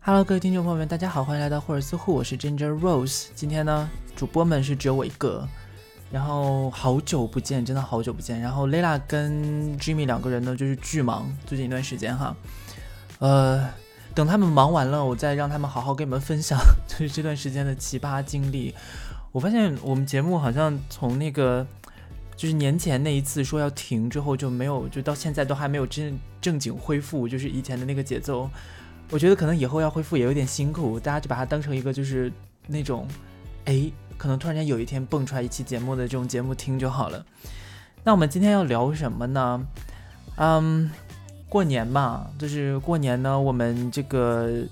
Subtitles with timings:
[0.00, 3.28] Hello，各位听众朋友们，大家好，欢迎来到霍尔斯户，我是 Ginger Rose。
[3.34, 5.46] 今天呢，主播们是只有我一个，
[6.10, 8.40] 然后好久不见，真的好久不见。
[8.40, 12.34] 然后 Layla 跟 Jimmy 两个人呢，就是巨忙，最近一段时间哈。
[13.20, 13.68] 呃，
[14.14, 18.74] 等他们忙完了，我再让他们好好跟你们分享， 就是这段时间的奇葩经历。
[19.30, 21.64] 我发现我们节目好像从那个
[22.36, 28.50] 就是年前那一次说要停之后，就没有，就到现在都还没有真正经恢复，就是以前的那个节奏。
[29.10, 32.32] 我觉得可能以后要恢复也有点辛苦，大家就把它当成一个就是
[32.66, 33.06] 那种，
[33.66, 37.24] 哎，可能突然间有一天蹦出来一期节目的这种节目听就好了。
[38.02, 39.66] 那我们今天要聊什么呢？
[40.36, 40.90] 嗯，
[41.48, 44.64] 过年嘛，就是过年呢，我们这个，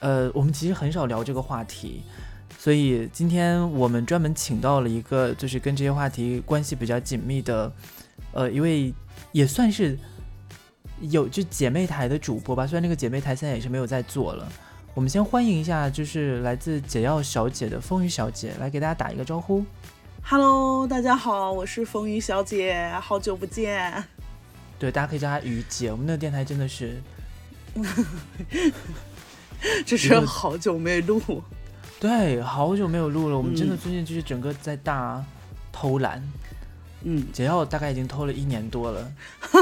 [0.00, 2.02] 呃，我们其实很少聊这个话题，
[2.58, 7.72] 所以今天我们专门请到了一个就是跟这些话题关系比较紧密的，
[8.32, 8.92] 呃，一位
[9.32, 9.98] 也算是。
[11.10, 14.50] 有就姐妹台的主播吧，虽然那个姐妹台现在也是没有在做了。
[14.94, 19.62] 我们先欢迎一下，就是来自解药小姐的风雨小姐，来给大家打一个招呼。
[20.22, 24.02] Hello，大家好，我是风雨小姐，好久不见。
[24.78, 25.92] 对，大家可以叫她雨姐。
[25.92, 27.02] 我们那个电台真的是，
[29.84, 31.20] 这是好久没录。
[31.98, 33.36] 对，好久没有录了。
[33.36, 35.24] 我们真的最近就是整个在大
[35.72, 36.22] 偷懒。
[37.08, 39.12] 嗯，解药大概已经偷了一年多了，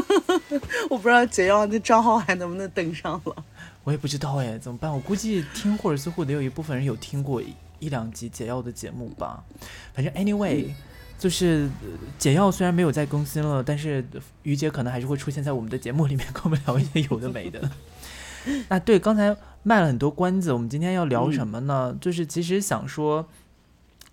[0.88, 3.44] 我不知道解药那账号还能不能登上了。
[3.82, 4.90] 我也不知道哎，怎么办？
[4.90, 7.42] 我估计听霍尔斯户得有一部分人有听过
[7.80, 9.44] 一两集解药的节目吧。
[9.92, 10.68] 反正 anyway，
[11.18, 11.68] 就是
[12.18, 14.02] 解药虽然没有在更新了，但是
[14.42, 17.60] 于姐可能还是会出现在我们的节目里面，跟我们聊一些有的没的。
[18.70, 21.96] 那，对，刚才卖了很多关子，我们今天要聊什么呢？
[22.00, 23.26] 就是其实想说，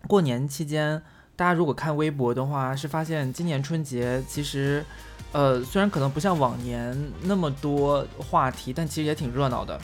[0.08, 1.04] 过年期间。
[1.34, 4.86] 大家如果看微博的话，是发现今年春节其实，
[5.32, 9.80] 呃，虽然可能不像往年那么多话题，但其实也挺热闹的，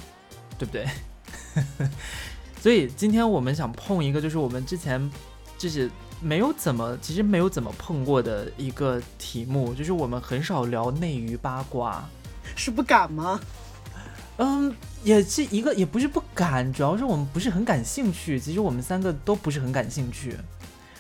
[0.60, 0.86] 对不对？
[2.62, 5.10] 所以今天我们想碰一个，就是我们之前
[5.58, 5.90] 就是
[6.22, 12.08] 没有怎么，其实没有怎么碰过的一个题目，就是我们很少聊内娱八卦，
[12.56, 13.40] 是不敢吗？
[14.38, 18.40] 嗯，也是一个，也不是不敢，主要是我们不是很感兴趣。
[18.40, 20.36] 其实我们三个都不是很感兴趣。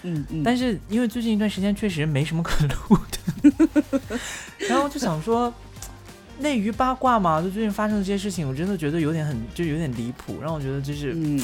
[0.03, 4.19] 嗯嗯，但是因为最近一段时间确实没什么可录的，
[4.69, 5.51] 然后就想说
[6.39, 11.41] 内娱八卦嘛，就最近发生的这些事情，我真的觉得有点很就有点离谱，让我觉得就是嗯，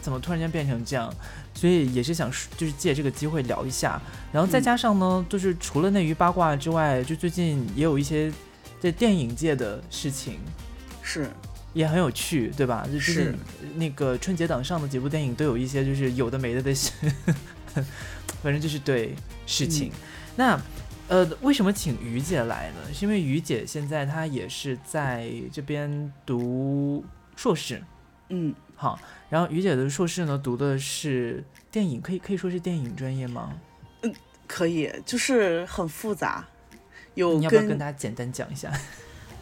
[0.00, 1.12] 怎么突然间变成这样，
[1.54, 8.32] 所以也是想就是借这个机会聊一下，然后再加上呢，就是除了内娱八卦之外，就最近也有一些
[8.80, 10.40] 在电影界的事情，
[11.02, 11.28] 是
[11.72, 12.88] 也很有趣，对吧？
[12.90, 13.34] 就是
[13.74, 16.92] 那个春节档上的几部电影都有一些就是有的没的的事。
[18.42, 19.14] 反正就是对
[19.46, 19.90] 事情，
[20.36, 20.60] 那
[21.08, 22.92] 呃，为什么请于姐来呢？
[22.92, 27.04] 是因为于姐现在她也是在这边读
[27.36, 27.82] 硕士，
[28.28, 28.98] 嗯，好，
[29.30, 33.54] 然后于姐的硕士呢读的是电影，可以可以说是电影专业吗？
[34.02, 34.12] 嗯，
[34.46, 36.44] 可以，就是很复杂，
[37.14, 38.70] 有你要不要跟大家简单讲一下？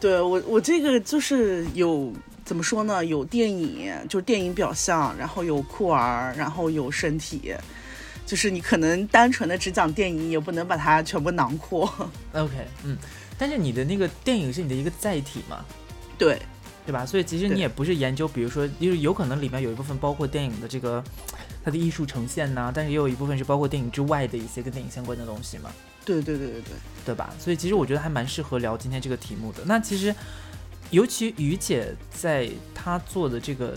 [0.01, 2.11] 对我我这个就是有
[2.43, 3.05] 怎么说呢？
[3.05, 7.53] 有电影，就是电影表象，然后有酷儿，然后有身体。
[8.25, 11.85] 就是你可能单纯的只讲电影，也不能把它全部囊括。
[12.33, 12.53] OK，
[12.83, 12.97] 嗯，
[13.37, 15.65] 但是你的那个电影是你的一个载体嘛？
[16.17, 16.39] 对，
[16.85, 17.05] 对吧？
[17.05, 21.03] 所以其实你也不是研究，比如说，就是有可能里面有一部分包括电影的这个
[21.63, 25.69] 它的艺术呈现呐，但是也有一部分是包括电影之外的一些跟电影相关的东西嘛。
[26.05, 26.73] 对对对对对，
[27.05, 27.33] 对吧？
[27.39, 29.63] 所以其实我觉得还蛮适合聊今天这个题目的。
[29.65, 30.13] 那其实，
[30.89, 33.75] 尤其于姐在她做的这个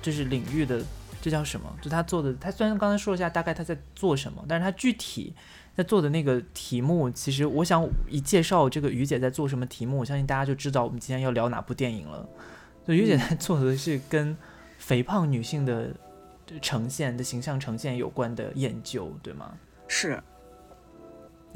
[0.00, 0.82] 就是领域的。
[1.18, 1.68] 这叫什么？
[1.82, 5.34] 就她做的，她虽然刚才说了一下大概她在做什么，但是她具体
[5.76, 12.28] 在做的那个题目，其实我想一介绍这个于姐在做什么题目，我相信大家就知道我们今天要聊哪部电影了。
[12.86, 14.36] 就于姐在做的是跟
[14.78, 15.90] 肥胖女性的
[16.62, 19.52] 呈现的形象呈现有关的研究，对吗？
[19.88, 20.22] 是。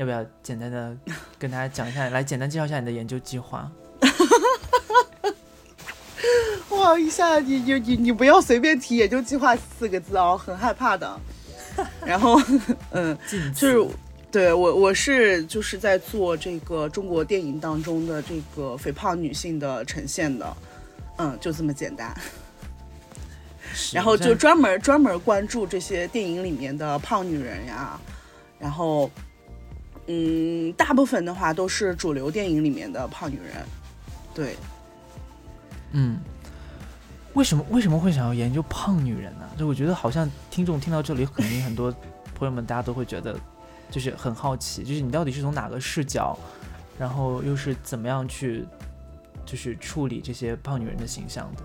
[0.01, 0.97] 要不要简单的
[1.39, 3.71] 跟大家讲一下，来简单介绍一下你的研究计划？
[6.71, 11.21] 哇，一下你你你你不要随便提研究计划四个字哦，很害怕的。
[12.03, 12.41] 然后，
[12.93, 13.15] 嗯，
[13.55, 13.87] 就是
[14.31, 20.57] 对我我是就是在做这个中国电影当中的这个肥胖女性的呈现的，
[21.19, 22.11] 嗯，就这么简单。
[23.93, 28.01] 然后就专门专门关注这些电影里面的胖女人呀，
[28.59, 29.11] 然后，
[30.11, 33.65] 嗯，大部分的话都是主流电影里面的胖女人，
[34.35, 34.57] 对，
[35.93, 36.19] 嗯。
[37.35, 39.49] 为什么为什么会想要研究胖女人呢？
[39.57, 41.95] 就我觉得好像听众听到这里，肯定很多
[42.35, 43.39] 朋友们大家都会觉得，
[43.89, 46.37] 就是很好奇，就是你到底是从哪个视角，
[46.99, 48.67] 然后又是怎么样去
[49.47, 51.63] 就是处理这些胖女人的形象的？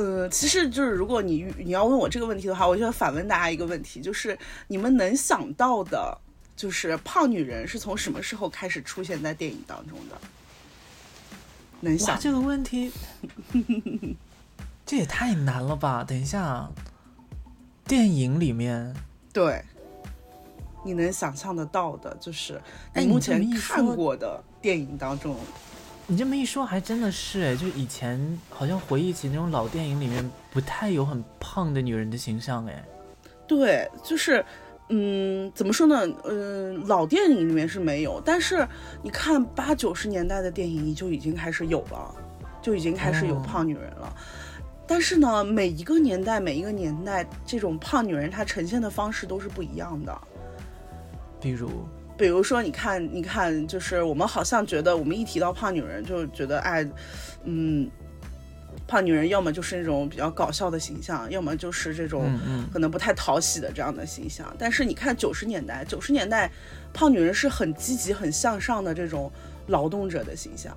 [0.00, 4.38] 呃，其实就是如果你你要问我这个问题的话，我就要反问大家一个问题，就是
[4.68, 6.16] 你们能想到的，
[6.56, 10.18] 就是胖女人是从什么时候开始出现在电影当中的？
[11.80, 12.90] 能想这个问题，
[14.86, 16.02] 这也太难了吧？
[16.02, 16.66] 等一下，
[17.86, 18.94] 电影里面，
[19.32, 19.62] 对，
[20.82, 22.58] 你能想象得到的，就是
[22.94, 25.36] 你目前看过的电影当中。
[26.06, 32.84] 你这么一说，还真的是哎，就以前好像回忆起那种老电影里面，不太有很胖的女人的形象哎。
[33.46, 34.44] 对，就是，
[34.88, 36.06] 嗯，怎么说呢？
[36.24, 38.66] 嗯，老电影里面是没有，但是
[39.02, 42.14] 你看八九十年代的电影就已经开始有了，
[42.60, 44.14] 就已经开始有胖女人了。
[44.86, 50.20] 但是呢，每一个年代，每一个年代，这种胖女人她呈现的方式都是不一样的。
[51.40, 51.70] 比如。
[52.16, 56.88] 比如说，你看，你看，就是我们好像觉得，我们一提到胖女人，就觉得，哎，
[57.42, 57.90] 嗯，
[58.86, 62.38] 胖女人要么就是那种比较搞笑的形象，要么就是这种
[62.72, 64.54] 可能不太讨喜的这样的形象。
[64.58, 66.50] 但是你看九十年代，九十年代
[66.92, 69.32] 胖女人是很积极、很向上的这种
[69.68, 70.74] 劳动者的形象，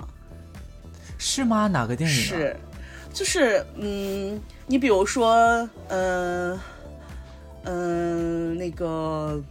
[1.18, 1.68] 是吗？
[1.68, 2.15] 哪个电影？
[2.15, 2.56] 是，
[3.13, 6.59] 就是，嗯，你比如说，嗯，
[7.63, 9.44] 嗯，那个。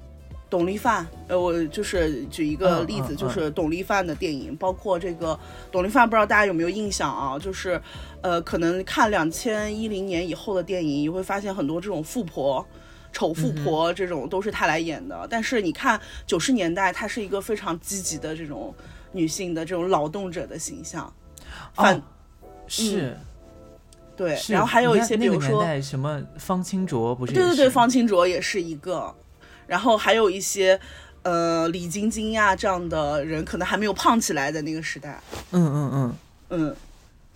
[0.56, 5.38] 董力范，呃，我就是举一个例子，就是董力范的电影，包括这个
[5.70, 7.38] 董力范，不知道大家有没有印象啊？
[7.38, 7.78] 就是，
[8.22, 12.66] 呃，可能看两千一零年以后的电影，你会发现很多这种富婆、
[13.12, 15.26] 丑富婆这种都是她来演的。
[15.28, 18.74] 但是你看九十年代，她是一个非常积极的这种
[19.12, 21.12] 女性的这种劳动者的形象。
[21.74, 22.02] 哦，
[22.66, 23.14] 是，
[24.16, 24.38] 对。
[24.48, 27.34] 然后还有一些，比如说什么方清卓，不是？
[27.34, 29.14] 对对对，方清卓也是一个。
[29.66, 30.78] 然后还有一些，
[31.22, 35.20] 呃，李晶晶呀这样的人，可能还没有胖起来的那个时代。
[35.50, 36.14] 嗯嗯嗯
[36.50, 36.76] 嗯。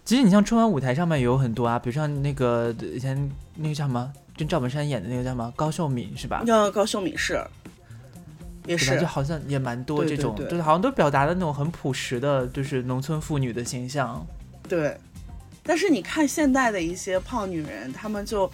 [0.05, 6.43] 其实你像春晚舞台上面也有很多啊，比如像那个以前那个叫什么，跟赵本山演的那个叫什么高秀敏是吧？
[6.45, 7.41] 叫高秀敏是，
[8.67, 14.27] 也是，就好像也蛮多这种，就是好像都表达的那种很朴实的，就是农村妇女的形象。
[14.69, 14.97] 对。
[15.63, 18.51] 但是你看现代的一些胖女人，她们就，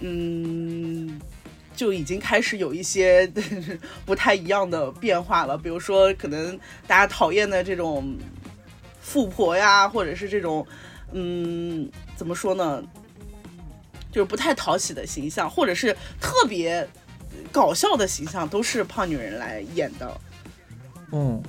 [0.00, 1.20] 嗯。
[1.80, 3.26] 就已经开始有一些
[4.04, 6.54] 不太一样的变化了，比如说可能
[6.86, 8.14] 大家讨厌的这种
[9.00, 10.66] 富婆呀，或者是这种
[11.12, 12.82] 嗯，怎么说呢，
[14.12, 16.86] 就是不太讨喜的形象，或者是特别
[17.50, 20.20] 搞笑的形象，都是胖女人来演的。
[21.12, 21.42] 嗯，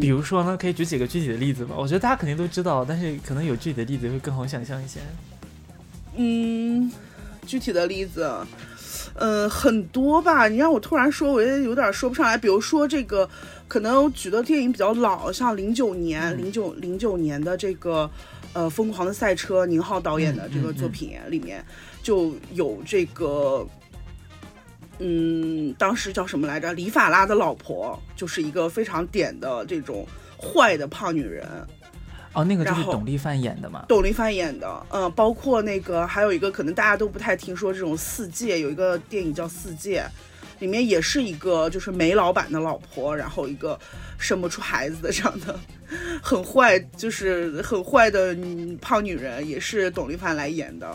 [0.00, 1.76] 比如说呢，可以举几个具体的例子吧？
[1.78, 4.98] 我觉得大家肯定都知道，但是可能有具体的例子会更好想象一些。
[6.16, 6.90] 嗯，
[7.46, 8.44] 具体的例子。
[9.14, 10.48] 嗯，很多吧。
[10.48, 12.36] 你让我突然说，我也有点说不上来。
[12.36, 13.28] 比如说这个，
[13.66, 18.10] 可能举的电影比较老，像零九年、零九零九年的这个，
[18.52, 21.64] 呃，《疯狂的赛车》，宁浩导演的这个作品里面
[22.02, 23.66] 就有这个，
[24.98, 26.72] 嗯，当时叫什么来着？
[26.72, 30.06] 李法拉的老婆，就是一个非常点的这种
[30.40, 31.46] 坏的胖女人。
[32.38, 33.84] 哦，那个就是董力范演的嘛？
[33.88, 40.02] 董力范演的，嗯，包括那个还有一个可能大家都不太听说这种《四界》，有一个电影叫《四界》，
[40.60, 43.76] 里面也是一个就是煤老板的老婆，然后一个
[44.18, 45.58] 生不出孩子的这样的
[46.22, 48.36] 很坏，就是很坏的
[48.80, 50.88] 胖女人，也是董力范来演的。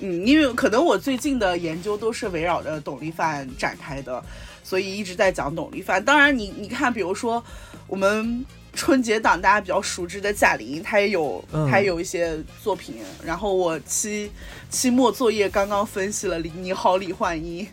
[0.00, 4.22] 嗯，因为可能我最近的研究都是围绕着董力范展开的，
[4.62, 6.04] 所以一直在讲董力范。
[6.04, 7.42] 当然，你你看，比如说
[7.86, 8.44] 我们。
[8.78, 12.98] 春节档大家比较熟知的贾玲，她也有，她也有一些作品。
[13.24, 14.30] 然后我期
[14.70, 17.66] 期末作业刚刚分析了《你好，李焕英》，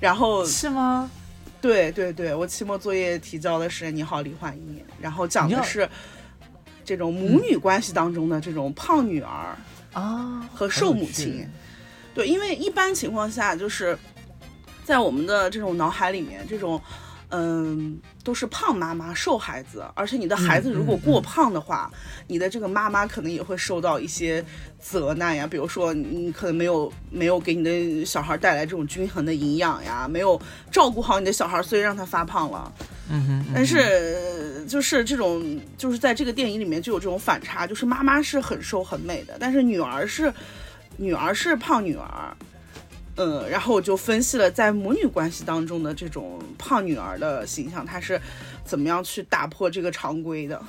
[0.00, 1.08] 然后是吗？
[1.60, 5.88] 对对对，我期末作业提交的是《你好，李焕英》，然后讲的是
[6.84, 9.56] 这种母女关系当中的这种胖女儿
[9.92, 11.48] 啊和瘦母亲。
[12.12, 13.96] 对，因为一般情况下，就是
[14.84, 16.82] 在我们的这种脑海里面，这种。
[17.30, 21.90] 嗯，都是胖妈妈瘦孩子，而且你的孩子如果过胖的话，
[22.28, 24.44] 你的这个妈妈可能也会受到一些
[24.78, 25.44] 责难呀。
[25.44, 30.40] 比如说，你可能没有没有给你的小孩带来这种均衡的营养呀，没有
[30.70, 32.72] 照顾好你的小孩，所以让他发胖了。
[33.10, 33.46] 嗯哼。
[33.52, 40.32] 但是就是这种，就是在这个电影里面就有这种反差，就是妈妈是很瘦很美的，但是女儿是
[40.96, 42.36] 女儿是胖女儿。
[43.16, 48.20] 嗯，然后我就分析了在母女关系当中的这种胖女儿的形象，她是
[48.64, 50.62] 怎么样去打破这个常规的，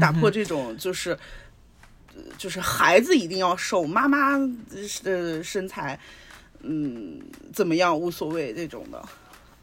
[0.00, 1.16] 打破这种就是，
[2.38, 4.38] 就是孩子一定要瘦，妈妈
[5.02, 5.98] 的身材，
[6.62, 7.20] 嗯，
[7.52, 9.02] 怎么样无所谓这种的。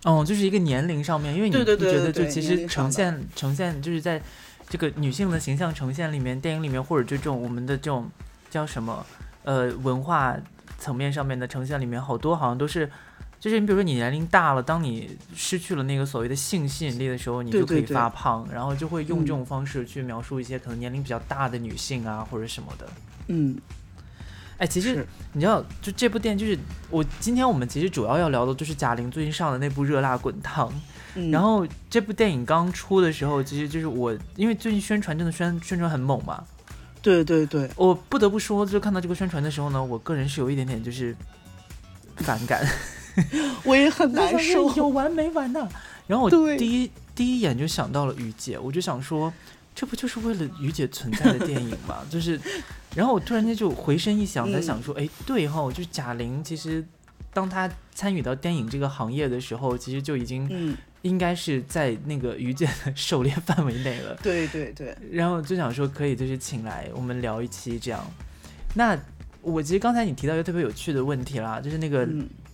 [0.03, 4.21] 哦，就是一个年龄上面，因为你觉得就其实呈现呈现就是在
[4.69, 8.11] 这个女性的形象呈现里面，电影里面或者这种我们的这种
[8.51, 9.05] 叫什么
[9.43, 10.37] 呃文化
[10.77, 12.89] 层面上面的呈现里面，好多好像都是。
[13.39, 22.87] 就是你比如说你年龄大了，当你失去了那个所谓的性吸引力的时候，你就可以发胖，然后就会用这种方式去描述一些可能年龄比较大的女性啊或者什么的。
[23.27, 23.57] 嗯，
[24.59, 26.57] 哎，其实你知道，就这部电影，就是
[26.89, 30.71] 我今天我们其实主要要聊的就是贾玲最近上的那部《热辣滚烫》。
[31.29, 36.41] 然后这部电影刚出的时候，其实就是我因为最近宣传真的宣宣传很猛嘛。
[37.03, 41.15] 对对对，我不得不说，就看到这个宣传的时候呢，我个人是有一点点就是
[42.15, 42.67] 反感。
[43.63, 45.69] 我也很难受，有完没完呢？
[46.07, 49.31] 然后我第一第一眼就想到了于姐，我就想说，
[49.75, 51.97] 这不就是为了于姐存在的电影吗？
[52.09, 52.39] 就是，
[52.95, 56.83] 然后我突然间就回身一想， 才想说，哎，对哈，就是贾玲，其实
[57.33, 64.13] 当她参与到电影这个行业的时候，其实就已经应该是在那个于姐的狩猎范围内了。
[64.23, 64.93] 对对对。
[65.11, 68.03] 然后就想说，可以就是请来我们聊一期这样。
[68.73, 68.99] 那
[69.41, 72.05] 我其实刚才你提到一个特别有趣的问题啦，就是那个。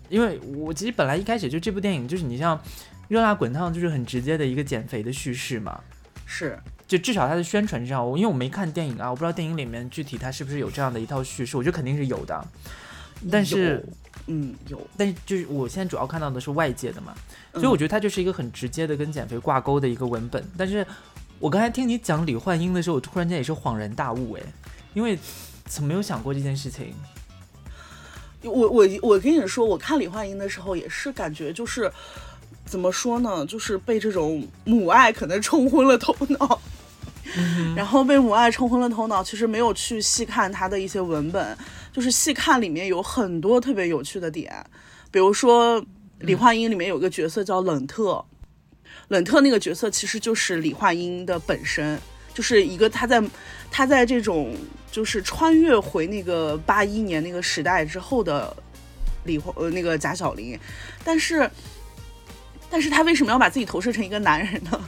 [0.10, 2.58] 因为我其实本来一开始就这部电影就是你像
[3.10, 5.80] 《热辣滚烫》就是很直接的一个减肥的叙事嘛，
[6.26, 12.44] 是，就至少它的宣传上，我因为我没看电影啊，我不知道电影里面具体它是不是有这样的一套叙事，我觉得肯定是有的，
[13.30, 13.86] 但是，
[14.32, 17.14] 嗯，有，但是就是我现在主要看到的是外界的嘛，
[17.54, 20.86] 所以我觉得它就是一个很直接的跟减肥挂钩的一个文本，但是
[21.40, 24.42] 我刚才听你讲李焕英的时候，我突然间也是恍然大悟哎，
[24.94, 25.18] 因为
[25.66, 26.94] 怎么没有想过这件事情？
[28.44, 31.92] 我我我跟你说，我看李焕英的时候也是感觉就是
[32.64, 36.62] 怎么说呢，就是被这种母爱可能冲昏了头脑，
[37.76, 41.58] 然后被母爱冲昏了头脑，其实没有去细看他的一些文本，
[41.92, 44.54] 就是细看里面有很多特别有趣的点，
[45.12, 45.84] 比如说
[46.20, 48.24] 李焕英里面有个角色叫冷特，
[49.10, 52.00] 冷特那个角色其实就是李焕英的本身。
[52.32, 53.22] 就是一个他在
[53.70, 54.56] 他在这种
[54.90, 58.56] 就是穿越回那个八一年那个时代之后的
[59.26, 60.58] 李呃那个贾小玲，
[61.04, 61.50] 但是
[62.70, 64.82] 但是他为什么要把自己投射成一个男人呢？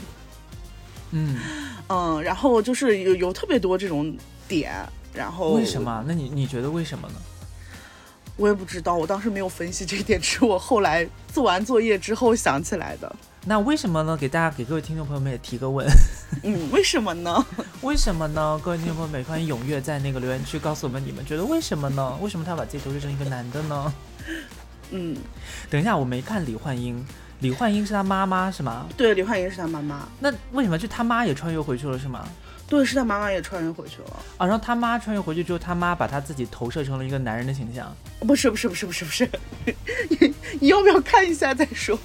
[1.12, 1.40] 嗯
[1.90, 4.16] 嗯，然后就是有有特别多这种
[4.48, 4.72] 点，
[5.14, 6.04] 然后为什么？
[6.08, 7.16] 那你你觉得为什么呢？
[8.38, 13.16] 我也不知道，我当时没有分析这一点，是我后来做完作业之后想起来的。
[13.46, 14.16] 那为什么呢？
[14.16, 15.86] 给大家给各位听众朋友们也提个问。
[16.44, 17.46] 嗯，为什么呢？
[17.82, 18.60] 为什么呢？
[18.64, 22.18] 各位听众朋友们，欢迎踊跃在那个留言区告诉我们，你们觉得为什么呢？
[22.22, 23.94] 为什么他要把自己投射成一个男的呢？
[24.92, 25.18] 嗯，
[25.70, 27.06] 等一下，我没看李焕英，
[27.40, 28.88] 李焕英是他妈妈是吗？
[28.96, 30.08] 对，李焕英是他妈妈。
[30.20, 32.28] 那为什么就他妈也穿越回去了是吗？
[32.72, 34.48] 对，是他妈妈也穿越回去了啊。
[34.48, 37.94] 然后他妈穿越回去之后，他妈把他自己投射成了一个男人的形象。
[38.22, 39.30] 不是不是不是不是不是，
[40.08, 42.00] 你你要不要看一下再说？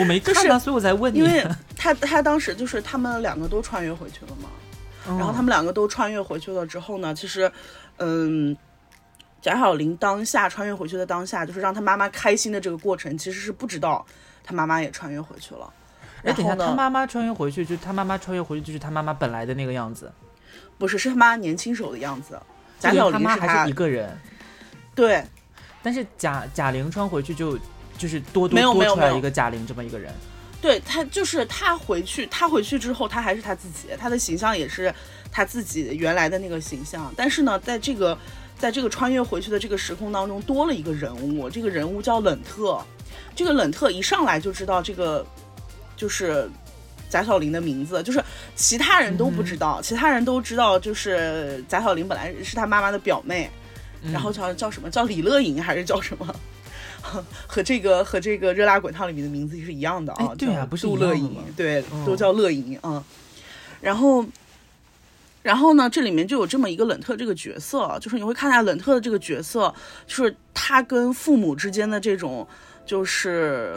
[0.00, 1.20] 我没看啊，所以我才问你。
[1.20, 4.48] 因为他他当时就是他们两个都穿越回去了嘛，
[5.06, 7.48] 然后他们两个都穿越回去了之后呢，其实，
[7.98, 8.56] 嗯，
[9.40, 14.04] 贾小玲当下穿越回去的当下，就是让他妈妈开心的这个过程，其实是不知道
[14.42, 15.72] 他妈妈也穿越回去了。
[16.24, 20.12] 哎，等一下，他妈妈穿越回去，就他妈妈穿越回去就是他妈妈本来的那个样子？
[20.78, 22.40] 不是，是他妈年轻时候的样子。
[22.78, 24.16] 贾小玲还是一个人。
[24.94, 25.24] 对，
[25.82, 27.58] 但是贾贾玲穿回去就。
[27.98, 30.12] 就是多多多出来一个贾玲这么一个人，
[30.60, 34.92] 对他就是他回去，他回去之后他还是他自己，他的形象也是
[35.30, 37.12] 他自己原来的那个形象。
[37.16, 38.18] 但是呢，在这个
[38.58, 42.82] 在这个穿越回去的这个时空当中，多了一个人物，这个人物叫冷特。
[43.36, 45.24] 这个冷特一上来就知道这个
[45.96, 46.48] 就是
[47.08, 48.22] 贾小玲的名字，就是
[48.56, 53.50] 其他人都不知道，其他人都知道就是贾小玲本来是他妈妈的表妹，
[54.12, 56.34] 然后叫叫什么叫李乐莹还是叫什么？
[57.48, 63.02] 和这个和这个热辣滚烫里面的名字是一样的啊，对啊，不是杜乐莹，对，都叫乐莹啊。
[63.80, 64.24] 然后，
[65.42, 69.74] 然后呢，这里面就有这么一个冷特这个角色，就是你会看下冷特的这个角色，
[70.06, 72.46] 就是他跟父母之间的这种，
[72.86, 73.76] 就是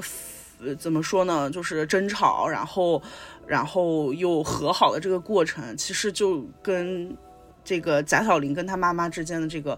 [0.73, 3.01] 怎么说呢，就是争吵，然后，
[3.45, 7.15] 然后又和好的这个过程，其实就跟
[7.63, 9.77] 这个贾小玲跟她妈妈之间的这个。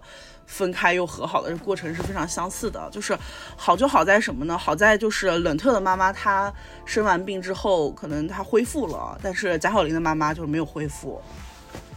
[0.50, 3.14] 分开又和好的过程是非常相似的，就是
[3.54, 4.56] 好就好在什么呢？
[4.56, 6.50] 好在就是冷特的妈妈她
[6.86, 11.20] 生完病之后，可能她恢复了，但是贾小玲的妈妈就是没有恢复，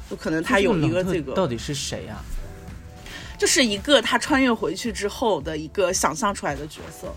[0.10, 2.17] 就可能她有一个这个到底是谁呀？
[3.38, 7.07] 就是一个她穿越回去之后的一个想象出来的角色，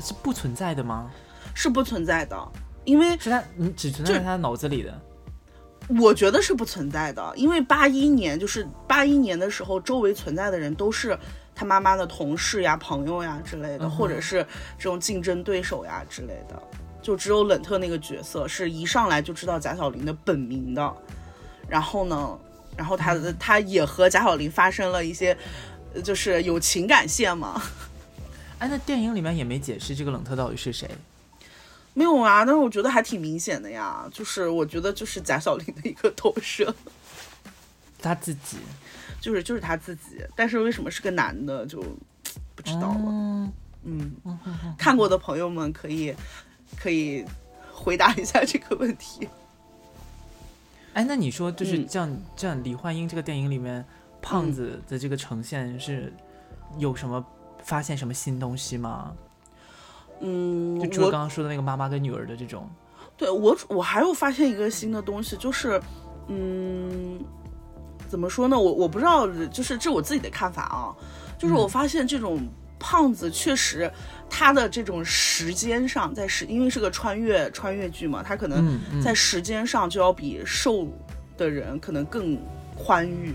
[0.00, 1.10] 是不存在的吗？
[1.54, 2.36] 是不存在的，
[2.84, 5.00] 因为是他，你只存在他脑子里的。
[6.00, 11.16] 我觉得是不存在的，因为八一年就是八一年的时候，周围存在的人都是
[11.54, 14.44] 他妈妈的同事呀、朋友呀之类的，或者是
[14.78, 16.60] 这种竞争对手呀之类的。
[17.02, 20.96] 就只有冷特那个角色是一上来就知道贾小玲的本名的，
[21.68, 22.38] 然后呢，
[22.76, 25.36] 然后他他也和贾小玲发生了一些，
[26.02, 27.62] 就是有情感线嘛。
[28.64, 30.88] 哎，那电影里面也没解释这个冷特到底是谁。
[31.92, 36.74] 没有啊，但是我觉得还挺明显的呀，就是我觉得就是贾小玲的一个投射，
[37.98, 38.56] 他自己，
[39.20, 41.82] 就是就是他自己，但是为什么是个男的就
[42.54, 43.52] 不知道了。
[43.82, 44.16] 嗯，
[44.78, 46.14] 看过的朋友们可以
[46.74, 47.22] 可以
[47.70, 49.28] 回答一下这个问题。
[50.94, 53.84] 哎，那你说就是这样这样，李焕英这个电影里面
[54.22, 56.10] 胖子的这个呈现是
[56.78, 57.22] 有什么
[57.64, 59.12] 发现什么新东西吗？
[60.20, 62.70] 嗯，就除了刚刚说的那个妈妈跟女儿的这种，
[63.16, 65.80] 对我我还有发现一个新的东西，就是
[66.28, 67.18] 嗯，
[68.08, 68.58] 怎么说呢？
[68.58, 70.94] 我我不知道，就是这我自己的看法啊，
[71.36, 72.40] 就是我发现这种
[72.78, 73.90] 胖子确实
[74.30, 80.86] 他的这种时间上，在时因为是个穿越穿越剧嘛，他可能在时间上就要比瘦
[81.36, 82.38] 的人可能更
[82.76, 83.34] 宽裕。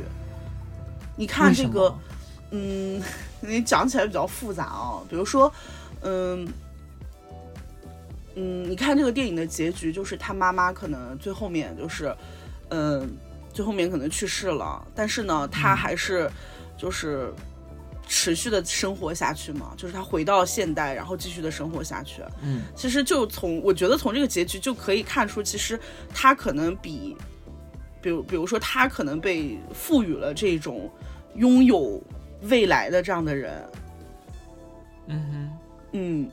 [1.16, 1.94] 你看这个，
[2.52, 3.02] 嗯，
[3.42, 5.52] 你讲起来比较复杂啊，比如说，
[6.02, 6.48] 嗯。
[8.36, 12.16] 嗯，你看这个电影的结局，就是他妈妈可能最后面就是，
[12.70, 13.10] 嗯，
[13.52, 16.30] 最后面可能去世了，但是呢，他还是
[16.78, 17.34] 就是
[18.08, 22.22] 持续的生活下去嘛，就是他回到现代，然后继续的生活下去。
[22.42, 25.78] 嗯，其实就从我觉得从这个结局就可以看出，其实
[26.14, 27.18] 他可能比，
[28.00, 30.90] 比如比如说他可能被赋予了这种
[31.36, 32.02] 拥有
[32.42, 33.70] 未来的这样的人。
[35.08, 35.50] 嗯哼，
[35.94, 36.32] 嗯。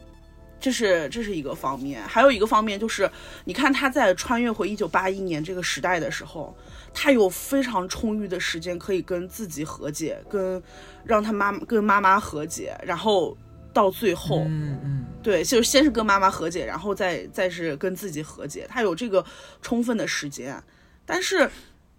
[0.59, 3.09] 这是这是一个方面，还有一个方面就是，
[3.45, 6.57] 你看他在穿越回一九八一年这个时代的时候，
[6.95, 10.61] 他有非常充裕的时间可以跟自己和解，跟
[11.05, 13.37] 让他妈跟妈妈和解，然后
[13.73, 19.25] 到最后，嗯嗯，对，就是先是跟妈妈和解，然后再再是跟自己和解，他有这个
[19.61, 20.61] 充分的时间。
[21.05, 21.49] 但是，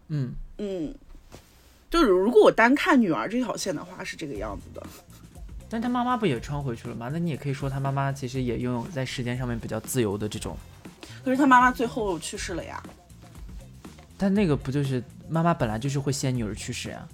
[0.08, 0.94] 嗯嗯，
[1.90, 4.86] 就是如果我单看女儿这条线的话，是这个样子的。
[5.70, 7.10] 但他妈妈不也穿回去了吗？
[7.12, 10.56] 那你也可以说他妈妈其实也拥有在时间上面比较自由的这种。
[11.24, 12.82] 可是他妈妈最后去世了呀。
[14.18, 17.08] 但那个不就是妈妈本来就是会先女儿去世呀？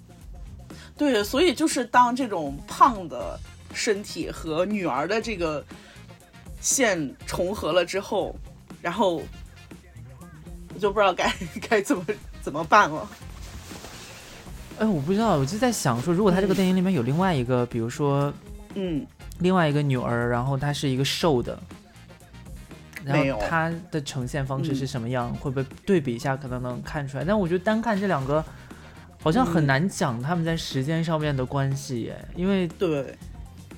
[0.96, 3.40] 对，所以就是当这种胖的
[3.74, 5.66] 身体和女儿的这个
[6.62, 8.36] 线重合了之后，
[8.82, 9.24] 然后
[10.74, 11.34] 我就不知道该
[11.68, 12.06] 该怎么
[12.42, 13.10] 怎么办了。
[14.80, 18.34] 哎，我不知道，我就在想说，如果他这个电影里面有另外一个，比如说，
[18.74, 19.06] 嗯，
[19.40, 21.58] 另外一个女儿，然后她是一个瘦的，
[23.06, 25.32] 然后她的呈现方式是什么样？
[25.36, 27.24] 会不会对比一下，可能能看出来？
[27.24, 28.44] 但我觉得单看这两个，
[29.22, 33.16] 好像很难讲他们在时间上面的关系耶，因为对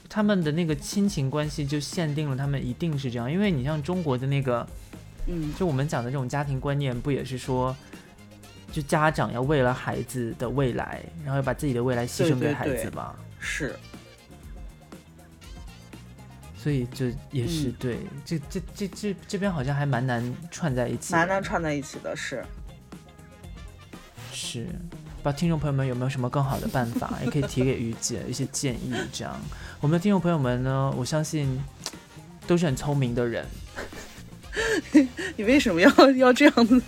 [0.07, 3.29] 他们的那个亲情关系就限定了他们一定是这样。
[3.29, 4.65] 因为你像中国的那个，
[5.27, 7.75] 嗯，就我们讲的这种家庭观念，不也是说？
[8.75, 13.15] 就家长要为了孩子的未来，然后要把自己的未来牺牲给孩子吧。
[13.39, 13.73] 是，
[16.57, 17.99] 所以这也是对。
[18.25, 22.43] 这这这这这边好像还蛮难串在一起，蛮难串在一起的，是。
[24.33, 28.93] 是，不知道听众朋友们有没有什么更好的办法，也可以提给于姐一些建议。
[29.13, 29.39] 这样，
[29.79, 31.57] 我们的听众朋友们呢，我相信
[32.45, 33.45] 都是很聪明的人。
[35.37, 36.81] 你为什么要 要这样子？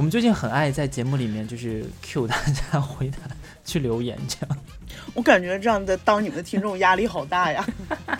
[0.00, 3.18] 我们最近很爱在节目里面就是 Q 大家回答
[3.66, 4.56] 去留言这样，
[5.12, 7.62] 我感觉这样的当你们的听众压力好大呀，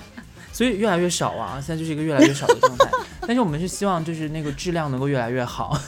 [0.53, 2.87] 所以越来越少啊，现在就是一个越来越少的状态。
[3.27, 5.81] 但是我们是希望就是那个质量能够越来越好，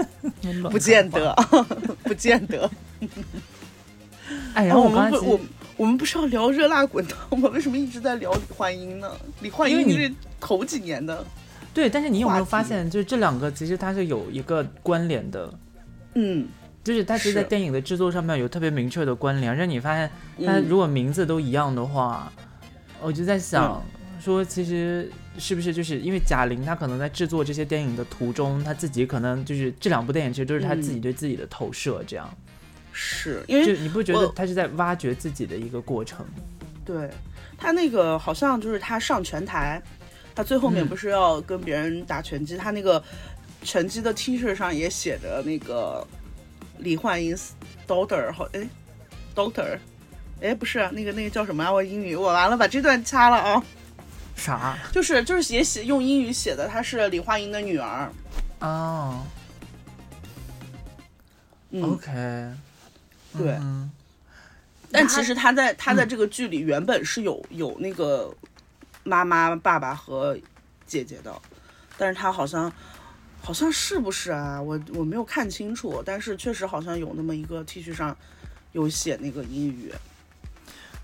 [0.72, 1.34] 不见得，
[2.04, 2.70] 不见得。
[4.54, 5.38] 哎，然后我们我
[5.76, 7.50] 我们不是要聊热辣滚烫吗？
[7.52, 9.14] 为什么一直在聊李焕英呢？
[9.42, 11.22] 李焕英你是头几年的。
[11.74, 15.52] 对，但是你有没有发现，就是这两个其实它是有一个关联的，
[16.14, 16.46] 嗯，
[16.84, 19.54] 就是它其实，在电影的制作上面有特别明确的关联。
[19.56, 20.08] 让你发现，
[20.46, 22.32] 它如果名字都一样的话，
[23.02, 23.84] 我就在想
[24.20, 32.32] 说，其实是不是就是因为贾玲她可能在制作这些电影的途中，她自己可能就是这两部电影其实都是她自己对自己的投射，这样
[32.92, 36.24] 是因为你不觉得她是在挖掘自己的一个过程？
[36.84, 37.10] 对
[37.58, 39.82] 她那个好像就是她上拳台。
[40.34, 42.56] 他最后面不是要跟别人打拳击？
[42.56, 43.00] 他那个
[43.62, 46.04] 拳击的 T 恤上也写着那个
[46.78, 47.36] 李焕英
[47.86, 48.68] daughter，好哎
[49.34, 49.78] ，daughter，
[50.40, 51.72] 哎不是那个那个叫什么啊？
[51.72, 53.64] 我英语我完了，把这段掐了啊！
[54.34, 54.76] 啥？
[54.90, 58.10] 就是就是也写用英语写的，她是李焕英的女儿。
[58.58, 59.24] 哦。
[61.80, 62.10] OK。
[63.38, 63.56] 对。
[64.90, 68.34] 但其实他在他在这个剧里原本是有有那个。
[69.04, 70.36] 妈妈、爸爸和
[70.84, 71.32] 姐姐的，
[71.96, 72.72] 但是他好像
[73.40, 74.60] 好像是不是啊？
[74.60, 78.16] 我我没有看清楚，但是确实好像有那么一个 T 恤上
[78.72, 79.92] 有写那个英语。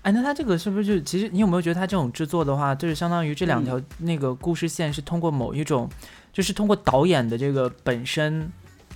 [0.01, 5.87] 哎，那他这个是不是就其实你有没有觉得他这种制作的话，就是相当于这两条那个故事线是通过某一种，
[6.33, 8.51] 就是通过导演的这个本身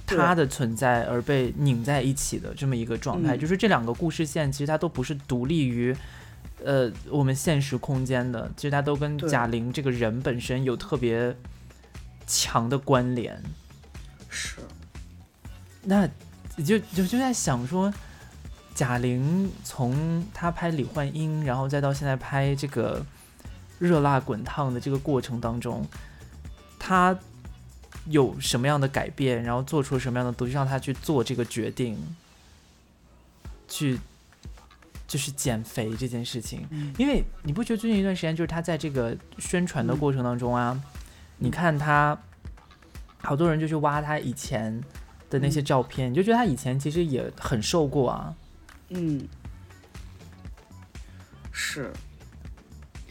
[0.07, 5.95] 他的存在而被拧在一起的这么一个状态，就是这两个故事线其实它都不是独立于
[6.65, 11.33] 呃我们现实空间的，其实它都跟贾玲这个人本身有特别
[12.27, 13.41] 强的关联。
[14.29, 14.57] 是，
[15.83, 16.05] 那
[16.65, 17.93] 就就就在想说。
[18.75, 22.99] 贾玲从她拍《李焕英》，然后再到现在拍这个
[23.79, 25.87] 《热辣滚烫》的这个过程当中，
[26.77, 27.17] 她
[28.07, 29.41] 有什么样的改变？
[29.41, 31.97] 然后做出什么样的东西让她去做这个决定？
[33.69, 33.97] 去
[35.07, 36.65] 就是减肥这件事情，
[36.97, 40.79] 因为你不觉得最近一段时间就是他在这个宣传的过程当中啊，
[41.37, 42.17] 你看他
[43.21, 44.83] 好多人就去挖他以前
[45.29, 48.35] 的那些照片，你就觉得他以前其实也很瘦过啊。
[48.89, 49.27] 嗯，
[51.51, 51.91] 是，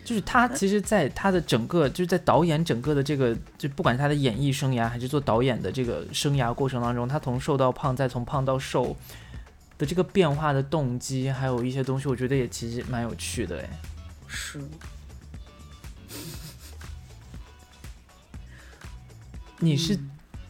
[0.05, 8.97] 就是他，其实，在他的整个，就是在导演整个的这个，就不管他的演艺生涯还是做导演的这个生涯过程当中，他从瘦到胖，再从胖到瘦
[9.85, 13.69] 的这个变化的动机，还有一些东西，我觉得也其实蛮有趣的，哎，
[14.27, 14.59] 是，
[19.61, 19.95] 你是，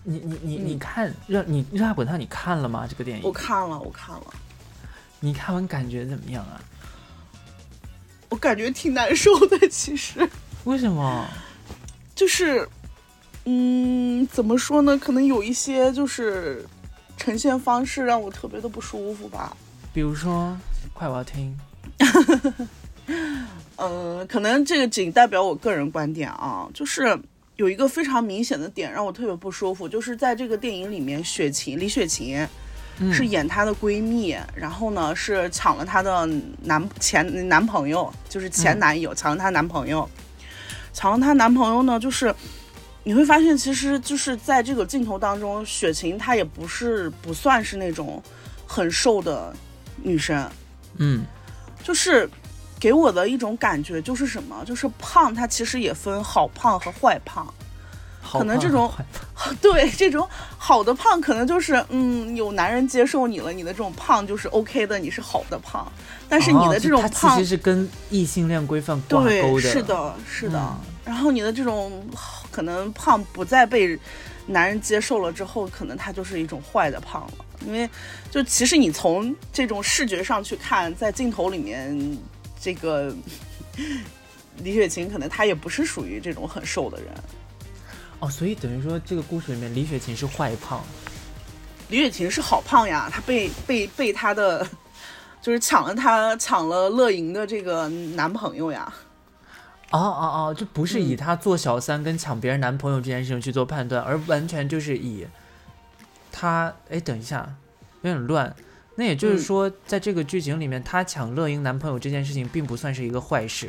[0.05, 2.87] 你你你你看热你热辣滚烫，你看了吗？
[2.89, 4.35] 这个电影我看了，我看了。
[5.19, 6.61] 你看完感觉怎么样啊？
[8.29, 10.29] 我感觉挺难受的，其实。
[10.65, 11.27] 为什么？
[12.15, 12.69] 就是，
[13.47, 14.97] 嗯，怎么说呢？
[14.97, 16.65] 可能有一些就是
[17.25, 19.57] 呈现方式让我特别的不舒服吧。
[19.95, 20.55] 比如说，
[20.93, 21.57] 快我要听。
[23.77, 27.19] 呃，可能这个仅代表我个人观点啊，就是
[27.57, 32.47] 有一个非常明显的点让我特别不舒服，就是在这个电影里面，雪琴李雪琴。
[33.13, 36.25] 是演她的闺蜜，然后呢是抢了她的
[36.63, 40.09] 男前男朋友，就是前男友抢了她男朋友，
[40.93, 42.33] 抢了她男朋友呢，就是
[43.05, 48.21] 你会发现，其实就是在这个镜头当中，雪晴她也不是不算是那种
[48.67, 49.55] 很瘦的
[50.03, 50.51] 女生，
[50.97, 51.25] 嗯，
[51.83, 52.29] 就是
[52.81, 57.47] 给我的一种感觉就是什么，就是胖，它其实也分好胖和坏胖。
[58.27, 58.91] 可能这种，
[59.61, 65.87] 对这种好的胖，可能就是嗯，有男人接受你了，你的这种胖就是 OK 的，你是好的胖。
[66.27, 69.61] 但是你的这种胖，其实是跟异性恋规范挂钩的。
[69.61, 70.75] 是的，是的。
[71.05, 72.03] 然后你的这种
[72.51, 73.99] 可能胖不再被
[74.47, 77.45] 男人接受了之后，可能它就是一种坏的胖了。
[77.67, 77.89] 因为
[78.31, 82.19] 就其实你从这种视觉上去看，在镜头里面，
[82.61, 83.15] 这个
[84.59, 87.09] 李雪琴可能她也不是属于这种很瘦的人。
[88.21, 90.83] 哦，所以等于说这个故事里面李雪琴是坏胖，
[91.89, 94.67] 李雪琴是好胖呀，她被被被她的
[95.41, 98.93] 就是抢了她抢了乐莹的这个男朋友呀。
[99.91, 105.27] 哦哦哦，就不是以她做小三跟抢别人男朋友这件事情去做判断，而完全就是以
[106.33, 107.55] 她哎，等一下
[108.03, 108.55] 有点乱。
[108.97, 113.69] 那也就是说，在这个剧情里面，她抢乐英男朋友这件事情并不算是一个坏事。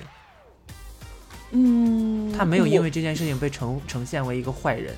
[1.52, 4.94] 嗯，他没有因为这件事情被呈呈现为一个坏人，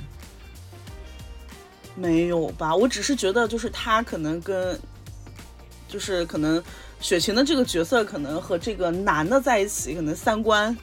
[1.94, 2.74] 没有吧？
[2.74, 4.80] 我只是觉得，就是他可能跟，
[5.88, 6.64] 就是可能
[7.00, 10.76] 雪晴的这个角色，可能和这个男的在一起，可能三观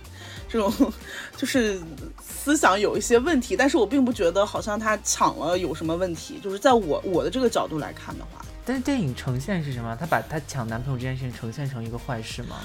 [0.55, 0.93] 这种
[1.37, 1.81] 就是
[2.23, 3.57] 思想有一些问题。
[3.57, 8.45] 但是我并不觉得好像他抢了有什么问题，就是在我我的这个角度来看的话。
[8.65, 9.97] 但是电影呈现是什么？
[9.99, 12.61] 他把他抢男朋友这件事情呈现成一个坏事吗？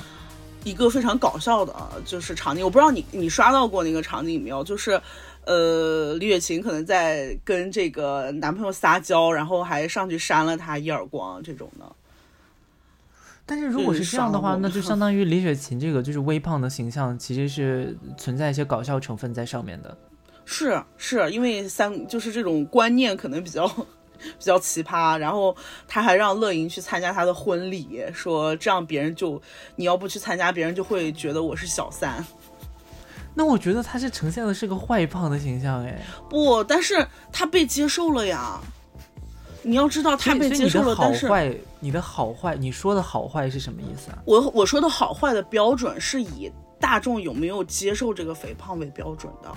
[0.64, 1.74] 一个非常搞笑的，
[2.06, 4.64] 就是场景，我不知道你你刷到过那个场景没有？
[4.64, 5.02] 就是，
[5.46, 11.86] 呃，李雪琴可能在跟这个男朋友撒娇，然后还上去扇了他一耳光这种的。
[13.50, 19.98] 但是如果是这样的话，那 就相当于李雪琴这个就是微胖的形象，其实是存在一些搞笑成分在上面的。
[20.46, 23.70] 是是，因为三就是这种观念可能比较。
[24.38, 25.56] 比较奇葩，然后
[25.88, 29.42] 他还让乐莹去参加他的婚礼，说这样别人就
[29.78, 32.22] 你要不去参加，别人就会觉得我是小三。
[33.34, 38.60] 那我觉得他是呈现的是个坏胖的形象，哎，不，但是他被接受了呀。
[39.62, 41.28] 你要知道他被接受了，但是
[41.80, 44.20] 你的好坏，你说的好坏是什么意思啊？
[44.26, 49.52] 我我说的好坏的标准是以大众有没有接受这个肥胖为标准的。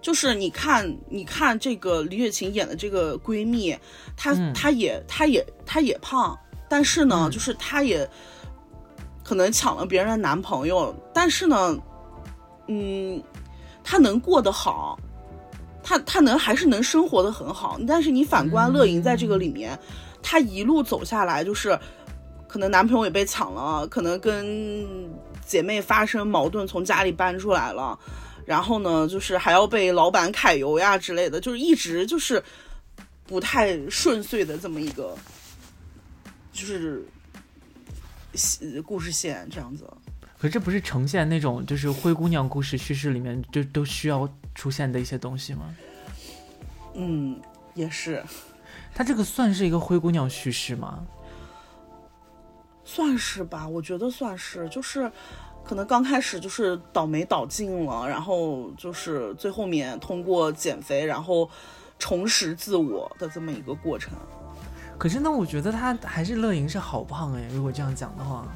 [0.00, 3.78] 就是你看，你看这个李雪琴演的这个闺蜜，
[4.16, 6.36] 她她也她也她也胖，
[6.68, 8.08] 但是呢，就是她也
[9.22, 11.78] 可能抢了别人的男朋友，但是呢，
[12.66, 13.22] 嗯，
[13.84, 14.98] 她能过得好，
[15.82, 17.78] 他他能还是能生活的很好。
[17.86, 19.78] 但是你反观乐莹在这个里面，
[20.22, 21.78] 她一路走下来，就是
[22.46, 24.86] 可能男朋友也被抢了，可能跟
[25.44, 27.98] 姐妹发生矛盾，从家里搬出来了，
[28.46, 32.42] 然后呢，就是还要被老板揩油呀之类的，就是一直就是
[33.26, 35.16] 不太顺遂的这么一个，
[36.52, 37.04] 就是
[38.84, 39.88] 故事线这样子。
[40.38, 45.74] 可这不是呈现那种就是灰姑娘故事叙事里面就都需要出现的一些东西吗？
[46.94, 47.40] 嗯，
[47.74, 48.22] 也是。
[48.94, 51.02] 它这个算是一个灰姑娘叙事吗？
[52.84, 54.68] 算是吧，我觉得算是。
[54.68, 55.10] 就是
[55.64, 61.48] 可能刚开始就是倒霉倒尽了，然后就是最后面通过减肥然后
[61.98, 64.12] 重拾自我的这么一个过程。
[64.98, 68.46] 可是呢，我觉得他还是乐莹是好胖哎，如果这样讲的话。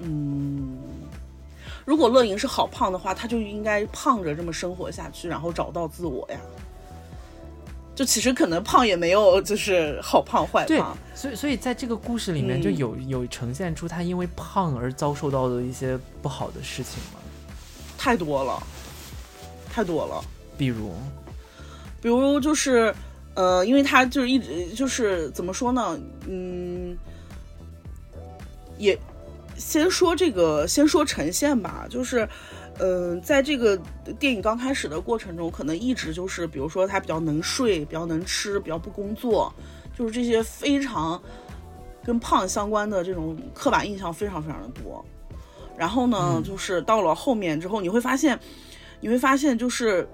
[0.00, 0.78] 嗯，
[1.88, 6.38] 如果乐莹是好胖的话，她就应该胖着这么生活下去，然后找到自我呀。
[7.94, 10.94] 就其实可能胖也没有，就是好胖坏胖。
[11.14, 17.20] 所以所以在这个故事里面就有有呈现出她因为胖而遭受到的一些不好的事情吗？
[17.96, 18.62] 太多了，
[19.72, 20.22] 太多了。
[20.58, 20.92] 比如，
[22.02, 22.94] 比如就是
[23.34, 25.98] 呃，因为她就是一直就是怎么说呢？
[26.26, 26.94] 嗯，
[28.76, 28.98] 也。
[29.58, 32.26] 先说这个，先说呈现吧，就是，
[32.78, 33.76] 嗯，在这个
[34.18, 39.52] 电影刚开始的过程中，可能一直就是，比如说他比较能睡，比较能吃，比较不工作，
[39.96, 41.20] 就是这些非常
[42.04, 45.04] 跟胖相关的这种刻板印象非常非常的多。
[45.76, 48.38] 然后呢，就是到了后面之后，你会发现，
[49.00, 50.08] 你会发现就是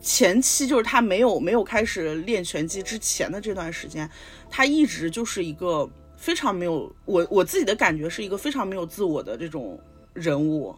[0.00, 4.08] 前期就是他没有没有开始练拳击之前的这段时间，
[4.50, 5.90] 他一直就是一个。
[6.26, 9.78] 非常没有我我自己的感觉是一个非常没有自我的这种
[10.12, 10.74] 人物，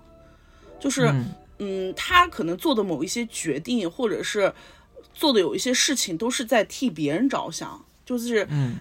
[0.78, 1.10] 就是
[1.58, 4.52] 嗯，他可能做的某一些决定，或者是
[5.14, 8.76] 做的有一些事情，都是在替别人着想，就是嗯，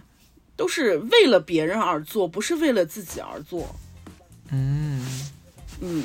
[0.58, 3.73] 都是为了别人而做，不是为了自己而做。
[4.51, 5.08] 嗯
[5.80, 6.03] 嗯。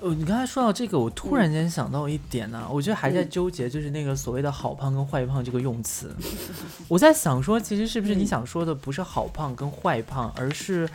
[0.00, 6.16] 哦，你刚才说到这个，我突然间想到一点呢，我觉得还在纠结，就是那个所谓的好胖跟坏胖这个用词。
[6.88, 10.88] 我在想说，其实是不是你想说的不是好胖跟坏胖，而是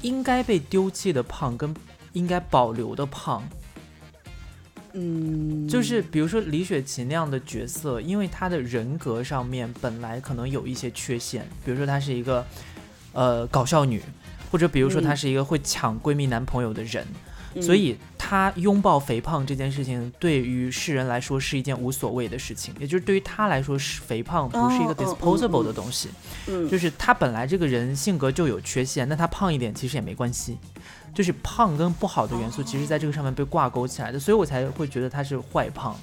[0.00, 1.76] 应该被丢弃的胖跟
[2.14, 3.46] 应该保留的胖？
[4.94, 12.42] 嗯，就是比如说李雪琴那样的角色，因为她的人格上面本来可能有一些缺陷，比如说她是一个
[13.12, 14.02] 呃搞笑女，
[14.50, 17.06] 或者比如说她是一个会抢闺蜜男朋友的人。
[17.62, 22.74] 所以，他拥抱肥胖这件事情，对于世人来说是一件无所谓的事情。
[22.78, 26.08] 也就是对于他来说，是肥胖不是一个 disposable 的东西。
[26.48, 30.58] 嗯，就是他本来这个人性格就有缺陷，那他胖一点其实也没关系。
[31.14, 35.96] 就是胖跟不好的元素，其实在这个上面被挂钩起来的，所以我才会觉得他是坏胖。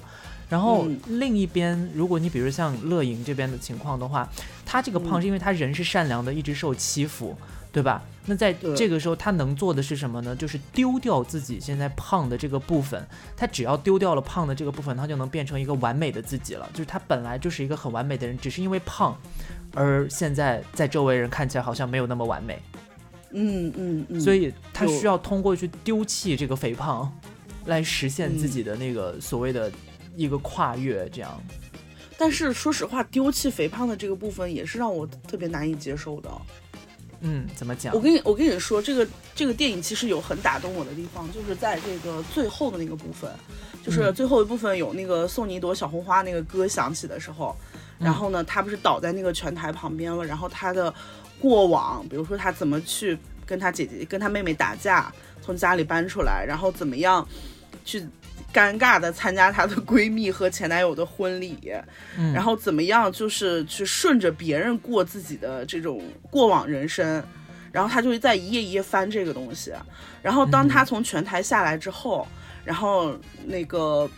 [0.48, 4.28] 然后另一边，如果你比如像乐莹这边的情况的话，
[4.66, 7.36] 他这个胖是因为他人是善良的，一直受欺负。
[7.74, 8.00] 对吧？
[8.24, 10.34] 那在这个时候，他能做的是什么呢？
[10.36, 13.04] 就是丢掉自己现在胖的这个部分。
[13.36, 16.70] 他只要丢掉了胖的这个部分，他就能变成一个完美的自己了。
[16.72, 19.18] 就是他本来就是一个很完美的人，只是因为胖，
[19.74, 22.62] 而现在在周围人看起来好像没有那么完美。
[23.32, 24.20] 嗯嗯嗯。
[24.20, 27.12] 所以他需要通过去丢弃这个肥胖，
[27.66, 29.68] 来实现自己的那个所谓的
[30.14, 31.08] 一个跨越。
[31.08, 31.42] 这样。
[32.16, 36.30] 但是说实话，丢弃肥胖的这个部分也是让我特别难以接受的。
[37.26, 37.94] 嗯，怎么讲？
[37.94, 43.30] 我跟你我跟你说，这个这个电影其实有很打动我的地方，就是在这个最后的那个部分，
[43.82, 47.56] 就是最后一部分有那个送你一朵小红花那个歌响起的时候，
[47.98, 50.92] 然后呢，他不是倒在那个拳台旁边了，然后他的
[51.40, 55.10] 过往，比如说他怎么去跟他姐姐跟他妹妹打架，
[55.40, 57.26] 从家里搬出来，然后怎么样
[57.86, 58.06] 去。
[58.54, 61.58] 尴尬的参加她的闺蜜和前男友的婚礼，
[62.32, 63.10] 然后怎么样？
[63.10, 67.20] 就是去顺着别人过自己的这种过往人生，
[67.72, 69.72] 然后她就会在一页一页翻这个东西。
[70.22, 72.24] 然后当她从拳台下来之后，
[72.64, 74.08] 然后那个，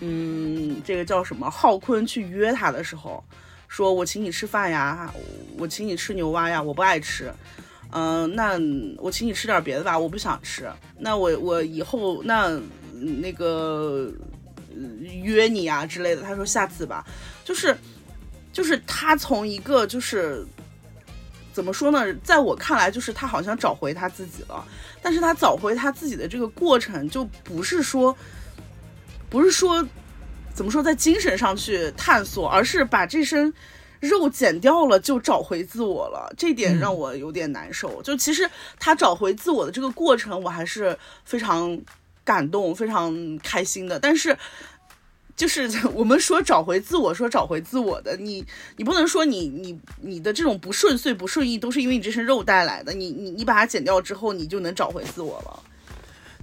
[0.00, 1.48] 嗯，这个叫什么？
[1.48, 3.22] 浩坤去约她的时候，
[3.68, 5.14] 说我请你吃饭呀，
[5.56, 7.32] 我请你吃牛蛙呀，我不爱吃。
[7.92, 8.58] 嗯，那
[8.98, 10.68] 我请你吃点别的吧，我不想吃。
[10.98, 12.60] 那我我以后那。
[12.98, 14.10] 那个
[15.22, 17.04] 约你啊之类的，他说下次吧，
[17.44, 17.76] 就是，
[18.52, 20.44] 就是他从一个就是
[21.52, 24.64] 怎么说呢，在我看来，就是他好像找回他自己了，
[25.02, 28.16] 但是他找回他自己的这个过程，就不是说，
[29.28, 29.84] 不是说
[30.54, 33.52] 怎么说在精神上去探索，而是把这身
[34.00, 38.00] 肉减掉了就找回自我了，这点让我有点难受。
[38.02, 41.80] 就其实他找回自我的这个过程，我还是非常。
[42.28, 43.98] 感动、非常开心的。
[43.98, 44.36] 但是，
[45.34, 48.44] 就是 我们说找回自我，说找回自我的，你
[48.76, 52.92] 你不能说你你你的这种不顺遂、不顺意都是因为你这身肉带来的。
[52.92, 55.62] 你你你把它剪掉之后，你就能找回自我了。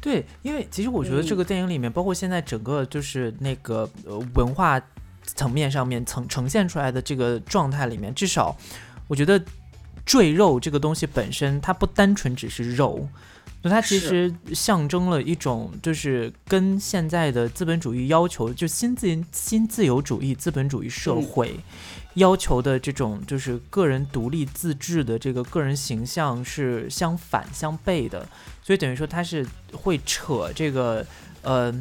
[0.02, 4.82] 对，因为其实我觉得这个电影里面，包括现在整个就是那个呃文化
[5.24, 8.56] 层面上面呈呈现出来的这个状态里面，至少
[9.08, 9.39] 我觉得
[10.06, 13.08] 赘肉这个东西本身，它不单纯只是肉，
[13.67, 21.60] 那它其实象征了一种就是跟现在的资本主义要求，就新自新自由主义资本主义社会。
[22.13, 28.25] 要求的这种就是个人独立自治的这个个人形象是相反相悖的，
[28.62, 31.04] 所以等于说它是会扯这个
[31.41, 31.73] 呃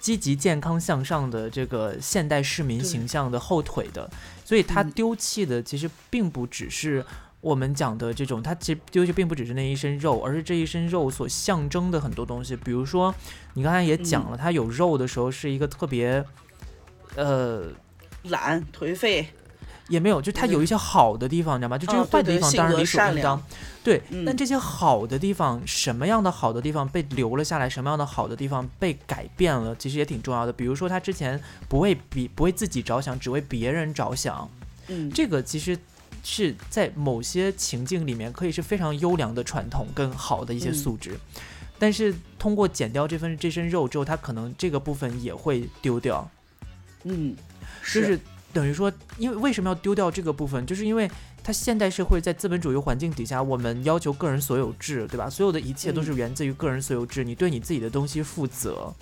[0.00, 4.10] 积极健康向上的这个现代市民形象的后腿的，
[4.44, 7.06] 所以它丢弃的其实并不只是
[7.40, 13.14] 我们讲的这种，它其实丢弃并不只是那一身肉，而是这一身肉所象征的很多东西，比如说
[13.54, 16.24] 你刚才也讲了，他有肉的时候是一个特别
[17.16, 17.64] 呃
[18.24, 19.28] 懒颓废。
[19.88, 21.76] 也没有，就他有一些好的地方，你知道吗？
[21.76, 23.42] 就这个坏的地方当然理所应当，
[23.82, 24.00] 对。
[24.24, 30.52] 但这些好的地方，什么样的好的地方被留了下来，什么样的好的地方被改变了，其实也挺重要的。
[30.52, 34.48] 比如说他之前不为比不为自己着想，只为别人着想，
[34.86, 35.76] 嗯，这个其实
[36.22, 41.18] 是在某些情境里面可以是非常优良的传统跟好的一些素质。
[41.78, 46.30] 但是通过减掉这份这身肉之后，他可能这个部分也会丢掉，
[47.04, 47.34] 嗯，
[47.82, 48.18] 就是。
[48.52, 50.66] 等于说，因为为什么要丢掉这个部分？
[50.66, 51.08] 就是因为
[51.40, 55.30] 它现代社会在资本主义环境底下，我们要求个人所有制，对吧？
[55.30, 58.92] 所有的一切都是源自于个人所有制，你对你自己的东西负责。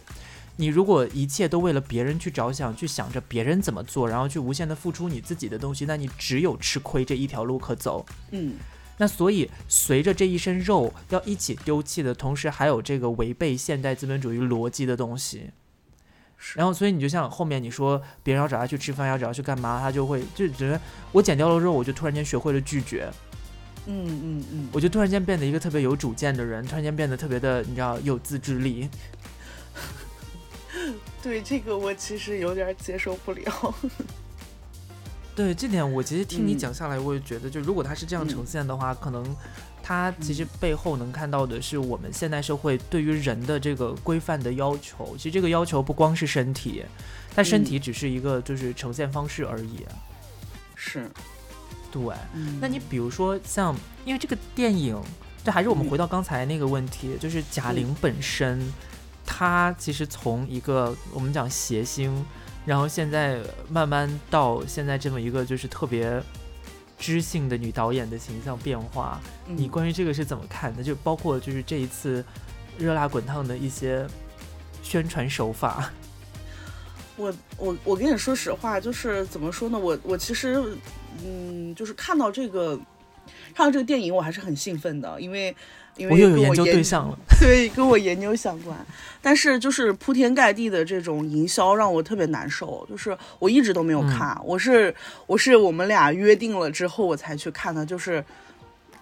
[0.60, 8.04] 你如果一切都为了别人去着想，去想着别人怎么做，然后去无限的付出你自己的东西，那你只有吃亏这一条路可走。
[8.32, 8.54] 嗯，
[8.96, 15.50] 那所以随着这一身肉要一起丢弃的同时，还有这个违背现代资本主义逻辑的东西。
[16.54, 20.80] 然后，所以你就像后面你说别人要找他去吃饭，要找他去干嘛，他就会就觉得
[21.12, 23.08] 我减掉了肉，我就突然间学会了拒绝。
[23.90, 28.86] 嗯嗯嗯，我就突然间变得一个特别有主见的人，突然间变得特别的，你知道有自制力。
[31.22, 33.74] 对这个我其实有点接受不了。
[35.34, 39.24] 对这点，我其实听你讲下来，我也觉得，就如果他是这样呈现的话，可能。
[39.80, 45.16] 它其实背后能看到的是我们现代社会对于人的这个规范的要求。
[45.16, 46.84] 其实这个要求不光是身体，
[47.34, 49.86] 但身体只是一个就是呈现方式而已。
[50.74, 51.10] 是，
[51.90, 52.02] 对。
[52.60, 55.00] 那你比如说像，因为这个电影，
[55.42, 58.60] 这还是我们回到刚才那个问题，就是贾玲本身，
[59.30, 62.24] 她其实从一个我们讲谐星，
[62.64, 66.22] 然后现在慢慢到现在这么一个就是特别。
[67.00, 70.82] 知性的女导演的形象变化，你关于这个是怎么看的？
[70.82, 72.24] 就包括就是这一次
[72.76, 74.04] 热辣滚烫的一些
[74.82, 75.92] 宣传手法。
[77.14, 79.78] 我我我跟你说实话，就是怎么说呢？
[79.78, 80.60] 我我其实
[81.24, 82.76] 嗯，就是看到这个
[83.54, 85.54] 看到这个电影，我还是很兴奋的，因为。
[85.96, 88.78] 因为我又有研究对象了， 对，跟我研究相关。
[89.20, 94.94] 但是就是铺天盖地的这种营销让我特别难受，就是我一直都没有看，我是
[95.26, 98.24] 我是我们俩约定了之后我才去看的，就是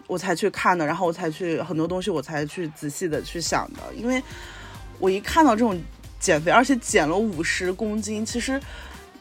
[0.07, 4.23] 我才去看的，然后我才去很多东西我才去仔细的去想的，因为
[4.99, 5.79] 我一看到这种
[6.19, 8.59] 减肥，而且减了五十公斤，其实，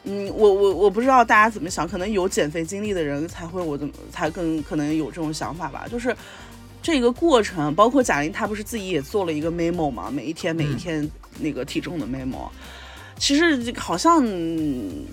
[0.06, 6.16] 嗯，我我我不知道大家怎么想，可能有减肥经历的人才会我怎么才更可能有这种想法吧，就是。
[6.82, 10.08] 这个过程，包括贾玲，她不是自己也做了一个 memo 吗？
[10.08, 12.48] 每一天每一天那个体重的 memo，
[13.18, 14.24] 其实好像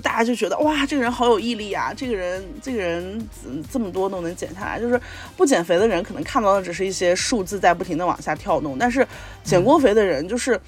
[0.04, 3.28] 大家就觉得哇，这个人好有毅力啊，这个人这个人
[3.72, 4.80] 这么多都能减下来。
[4.80, 5.02] 就是
[5.36, 9.08] 不减肥的人可能看到的只是一些数字在不停的往下跳动，但是
[9.44, 10.62] 减过肥的人就是，嗯，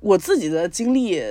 [0.00, 1.22] 我自己的经历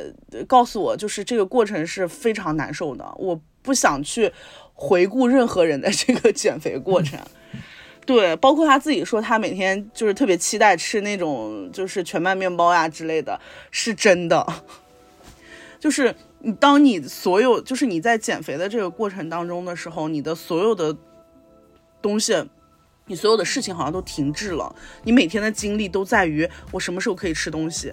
[0.47, 3.05] 告诉我，就是这个过程是非常难受的。
[3.17, 4.31] 我不想去
[4.73, 7.19] 回顾任何人的这个减肥过程。
[8.05, 13.37] 对，包括他自己说，他每天就是特别期待吃那种就是全麦面包呀之类的，
[13.69, 14.45] 是真的。
[15.79, 20.95] 就是你当你所有就是你在减肥的这个过程当中的时候，你的所有的
[22.01, 22.33] 东西，
[23.07, 24.73] 你所有的事情好像都停滞了。
[25.03, 27.91] 你每天的精力都在于我什么时候可以吃东西，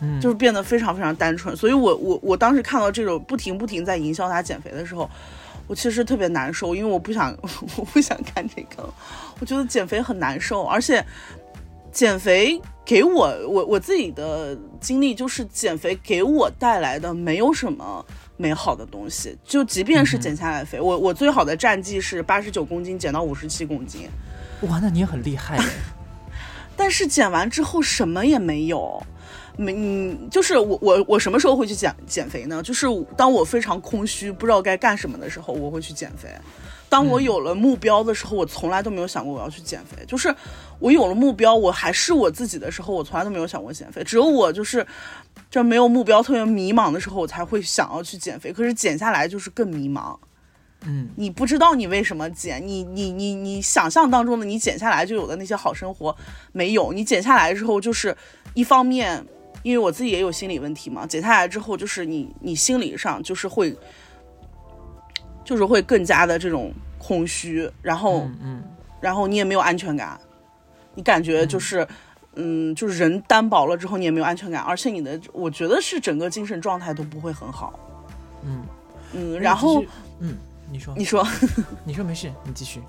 [0.00, 1.56] 嗯，就是变得非常非常单纯。
[1.56, 5.08] 所以我我我当时看到这种不停不停在营销他减肥的时候。
[5.68, 7.36] 我其实特别难受，因为我不想，
[7.76, 8.88] 我不想看这个。
[9.40, 11.04] 我觉得减肥很难受，而且
[11.90, 18.06] 减肥给我，我我自己的经历就是减肥给我带来的没有什么
[18.36, 19.36] 美好的东西。
[19.44, 24.08] 就即便是减下来肥，我我最好的战绩是八十九公斤减到五十七公斤。
[24.62, 25.58] 哇，那你也很厉害。
[26.76, 29.02] 但是减完之后什么也没有，
[29.56, 32.62] 没，嗯，就是我我我什么时候会去减减肥呢？
[32.62, 36.28] 就是当我非常空虚，不知道该干什么的时候，我会去减肥。
[36.88, 40.04] 当我有了目标的时候，我从来都没有想过我要去减肥。
[40.06, 40.34] 就是
[40.78, 44.04] 我有了目标，我还是我自己的时候，我从来都没有想过减肥。
[44.04, 44.86] 只有我就是
[45.50, 48.52] 这没有目标、特别迷茫的时候，我才会想要去减肥。
[48.52, 50.16] 可是减下来就是更迷茫。
[50.82, 56.16] 嗯，你不知道你为什么减，你你你你想象当中的你减下来就有的那些好生活
[56.52, 56.92] 没有。
[56.92, 58.16] 你减下来之后，就是
[58.54, 59.26] 一方面，
[59.64, 63.76] 因为我自己也有心理问题嘛，减下来之后就是你你心理上就是会。
[65.46, 68.60] 就是会更加的这种空虚，然后，嗯，
[69.00, 70.20] 然后你也没有安全感，
[70.96, 71.86] 你感觉就是，
[72.34, 77.78] 嗯，就是人单薄了之后你也没有安全感，而且你的，我觉得是整个精神状态都不会很好，
[78.44, 78.64] 嗯
[79.12, 79.84] 嗯，然后，
[80.18, 80.34] 嗯，
[80.68, 81.24] 你说，你说，
[81.86, 82.82] 你说没事，你继续，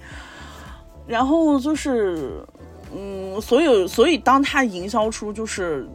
[1.06, 2.44] 然后就是，
[2.92, 5.88] 嗯，所有，所以当他营销出就是。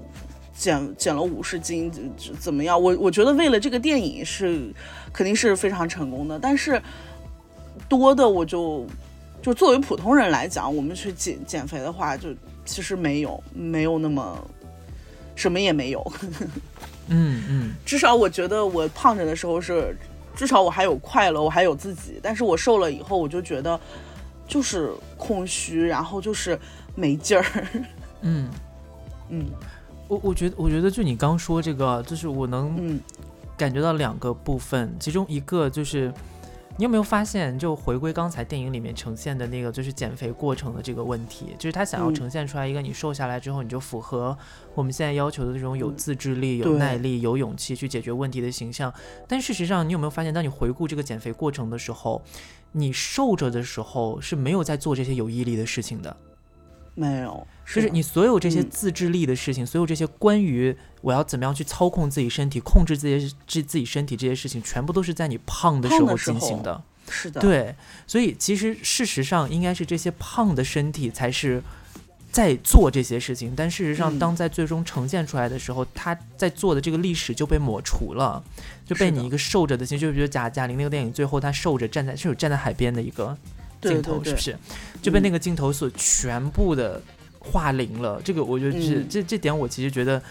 [0.54, 2.80] 减减了五十斤，怎怎么样？
[2.80, 4.72] 我我觉得为了这个电影是
[5.12, 6.80] 肯定是非常成功的，但是
[7.88, 8.86] 多的我就
[9.42, 12.30] 就作为普通人来讲，我们去减减肥的话，就
[12.64, 14.38] 其实没有没有那么
[15.34, 16.12] 什么也没有。
[17.08, 19.94] 嗯嗯，至少我觉得我胖着的时候是，
[20.36, 22.20] 至少我还有快乐，我还有自己。
[22.22, 23.78] 但是我瘦了以后，我就觉得
[24.46, 26.58] 就是空虚，然后就是
[26.94, 27.44] 没劲儿。
[28.22, 28.48] 嗯
[29.28, 29.46] 嗯。
[30.08, 33.00] 我我觉得，我觉得就你刚说这个，就是我能
[33.62, 36.12] 感觉到两个部分，其中一个就是，
[36.76, 44.36] 你有没有发现，就回归刚才电影里面呈现的那个，就是减肥过程的这个问题，就是他想要呈现出来一个你瘦下来之后，你就符合
[44.74, 48.92] 我们现在要求的这种有自制力、有耐力、有勇气去解决问题的形象。
[49.28, 52.20] 但事实上，你有没有发现，当你回顾这个减肥过程的时候，
[52.72, 56.16] 你瘦着的时候是没有在做这些有毅力的事情的。
[56.94, 66.82] 没有，就是你所有这些自制力的事情，所有这些关于我要怎么样去操控自己身体、控制自己自自己身体这些事情，全部都是在你胖的时候进行的。
[67.08, 67.74] 是的，对，
[68.06, 71.62] 所以其实事实上应该是这些胖的身体才是
[72.30, 78.42] 在做这些事情，但事实上，当在最终呈现出来的时候，他在做的这个历史就被抹除了，
[78.86, 83.36] 就被你一个瘦着的心，就比如贾贾玲那个电影，最后他瘦着站在是有站在海边的一个。
[83.82, 84.56] 镜头是不是
[85.02, 87.00] 就被那个镜头所全部的
[87.38, 88.20] 化零了？
[88.24, 90.22] 这个我觉得是这这点我其实觉得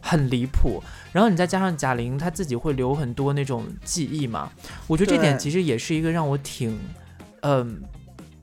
[0.00, 0.82] 很离谱。
[1.12, 4.50] 然后你再加上贾玲她自己会留很多那种记忆嘛，
[4.86, 6.78] 我觉得这点其实也是一个让我挺
[7.40, 7.80] 嗯，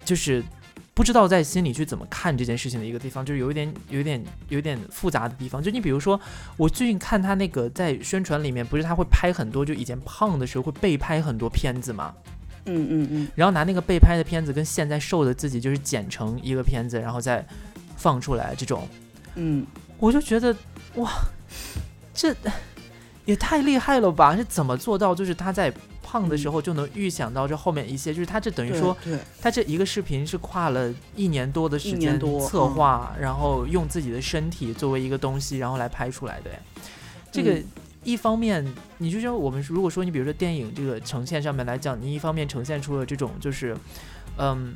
[0.05, 0.43] 就是
[0.93, 5.61] 不知道在心里去怎么看这件事情的一个地方，就是有一点有一点有点复杂的地方。
[5.61, 6.19] 就你比如说，
[6.55, 12.13] 我最近看他那个在宣传里面，不是他会拍很多，就以前胖的时候会被拍很多片子嘛。
[12.65, 17.45] 嗯嗯嗯，然后拿那个被拍的片子跟现在瘦的自己就是剪成一个片子，然后再
[17.97, 18.87] 放出来这种，
[19.35, 19.65] 嗯，
[19.97, 20.55] 我就觉得
[20.95, 21.11] 哇，
[22.13, 22.35] 这
[23.25, 24.35] 也太厉害了吧！
[24.35, 25.13] 是怎么做到？
[25.15, 28.95] 就是他在胖的时候就能预想到这后面一些，就是他这等于说，
[29.41, 36.51] 他这一个视频是跨了一年多的时间策划，然后用自己的身体作为一个东西，然后来拍出来的，
[37.31, 37.61] 这个。
[38.03, 38.65] 一方面，
[38.97, 43.75] 你就说我们如果说你比如说电影这个呈现上面来讲，你一方面呈现出了这种就是，
[44.37, 44.73] 嗯，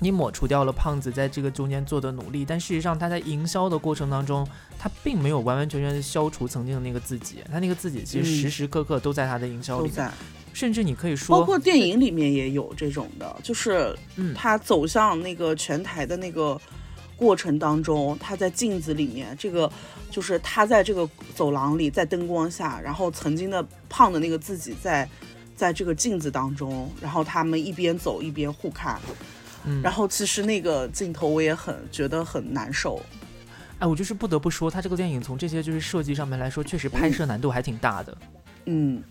[0.00, 4.46] 你抹除掉了胖子在这个中间做的努力，但事实上他在营销的过程当中，
[4.78, 9.90] 他并没有完完全全的消除曾经的那个自己，他那个自己其实时时刻刻都在他的营销里，
[10.52, 13.94] 甚至你可以说，包括电影里面也有这种的，就是
[14.34, 16.60] 他走向那个全台的那个。
[17.18, 19.70] 过程当中，他在镜子里面，这个
[20.08, 25.06] 就是他在这个走廊里，在灯光下，然后曾经的胖的那个自己在，
[25.56, 29.00] 在这个镜子当中，然后他们一边走一边互看，
[29.64, 33.02] 嗯，然后其实那个镜头我也很觉得很难受，
[33.80, 38.16] 哎，我就是不得不说，他这个电影从这些就是设计上面来说，确实拍摄难度还挺大的，
[38.66, 39.02] 嗯，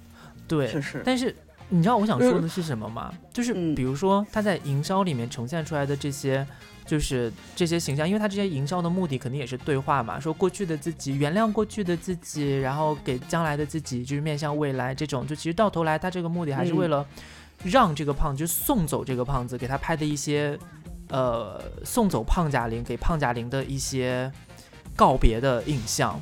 [0.48, 1.36] 对，确实，但是
[1.70, 3.14] 你知道我想说的是什么吗？
[3.34, 6.46] 就是比如说他在营销里面呈现出来的这些。
[6.88, 17.06] 就是这些形象，因为他这些营销的目的肯定也是对话嘛，说过去的自己原谅过去的自己，然后给将来的自己就是面向未来这种，就其实到头来他这个目的还是为了
[17.62, 20.58] 让这个胖子，就送走这个胖子，给他拍的一些
[21.10, 24.32] 呃送走胖贾玲，给胖贾玲的一些
[24.96, 26.18] 告别的影像，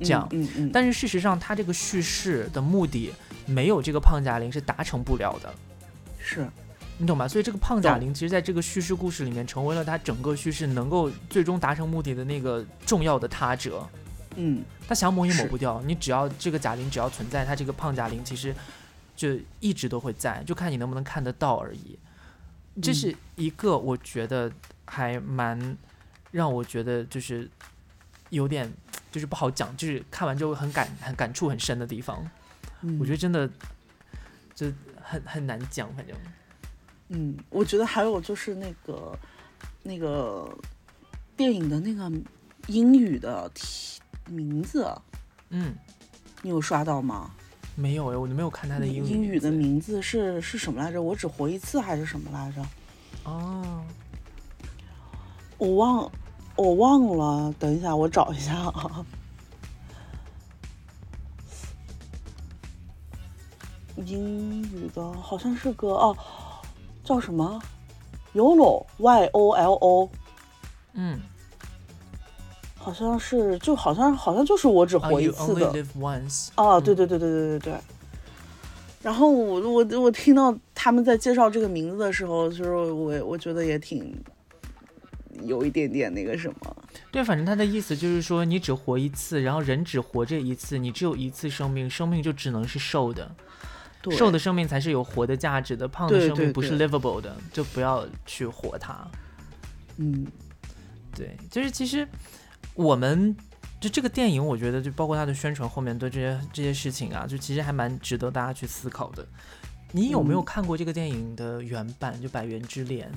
[0.00, 0.26] 这样。
[0.30, 0.70] 嗯嗯。
[0.72, 3.12] 但是事实上，他这个叙事的目的
[3.48, 5.52] 没有这个胖贾玲是达成不了的。
[6.20, 6.48] 是。
[7.00, 7.28] 你懂吗？
[7.28, 13.88] 所以这个胖贾玲，其实在这个叙事故事里面，成为了他整个叙事能够最终达成目的的那个重要的他者。
[14.34, 15.80] 嗯，他想抹也抹不掉。
[15.82, 18.52] 你只要这个贾玲只要存在，他这个胖贾玲其实
[19.14, 21.96] 就一直都会在，就看你能不能看得到而已。
[22.82, 24.50] 这是一个我觉得
[24.84, 25.78] 还蛮
[26.32, 27.48] 让我觉得就是
[28.30, 28.68] 有点
[29.12, 32.28] 就是不好讲，就是看完之后很感很感触很深的地方。
[32.98, 33.48] 我觉得真的
[34.54, 34.72] 就
[35.02, 36.16] 很很难讲，反正。
[37.08, 39.18] 嗯，我觉得还有就是那个
[39.82, 40.46] 那个
[41.36, 42.12] 电影的那个
[42.66, 44.86] 英语的题名字，
[45.48, 45.74] 嗯，
[46.42, 47.30] 你有刷到吗？
[47.74, 49.08] 没有哎，我都没有看他的英语。
[49.08, 51.00] 英语的名字是是什么来着？
[51.00, 52.62] 我只活一次还是什么来着？
[53.24, 53.82] 哦，
[55.56, 56.12] 我忘
[56.56, 59.06] 我忘了，等一下我找一下啊。
[64.04, 66.16] 英语的好像是个哦，
[67.04, 67.60] 叫什么
[68.34, 70.10] ？Yolo，Y O L O。
[70.94, 71.20] 嗯，
[72.76, 75.66] 好像是，就好像好像就是我只活一次的。
[76.54, 77.74] 啊，对对对对对对对。
[79.00, 84.12] 然后我我我听到他们在介绍这个名字的时候，就是我我觉得也挺
[85.44, 86.76] 有一点点那个什么。
[87.12, 93.30] 对，反正他的意思就是说，你只活一次，然后人只活这一次，你只有一次生命，生命就只能是瘦的。
[94.10, 99.06] 瘦的生命才是有活的价值的，胖的生命不是 livable 的，就不要去活它。
[99.96, 100.26] 嗯，
[101.14, 102.06] 对，就是其实
[102.74, 103.36] 我们
[103.80, 109.26] 就这个电影，我觉得就包括它的宣传后面对这些这些事情啊，就其实还蛮值得大家去思考的。
[109.92, 112.20] 你有没有看过这个电影的原版？
[112.20, 113.10] 就《百元之恋》？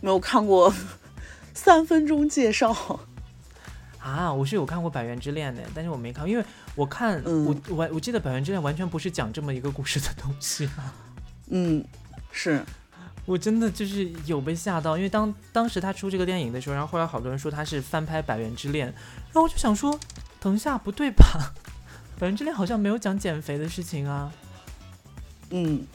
[0.00, 0.72] 没有看过，
[1.54, 2.98] 三分钟介绍。
[4.02, 6.44] 啊，我是有看过《百元之恋》的，但是我没看，因为
[6.74, 10.92] 我看我我我记得《百元之恋》完全不是讲这么一个故事的东西啊。
[11.50, 11.84] 嗯，
[12.32, 12.64] 是
[13.24, 19.96] 我真的就是有被吓到，因为当当时他出这个电影的时候，然后后来好多人说他是翻拍《百元之恋》，然后我就想说，
[20.40, 21.52] 等一下不对吧，
[22.20, 24.32] 《百元之恋》好像没有讲减肥的事情啊。
[25.50, 25.86] 嗯，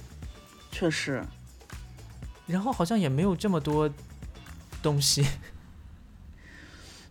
[0.72, 1.22] 确实，
[2.46, 3.90] 然后好像也没有这么多
[4.82, 5.28] 东西。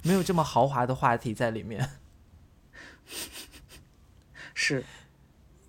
[0.07, 1.91] 没有这么豪华的话题在里面，
[4.55, 4.85] 是，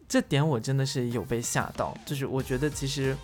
[0.07, 1.97] 这点我真的是有被吓到。
[2.05, 3.17] 就是我觉得其实，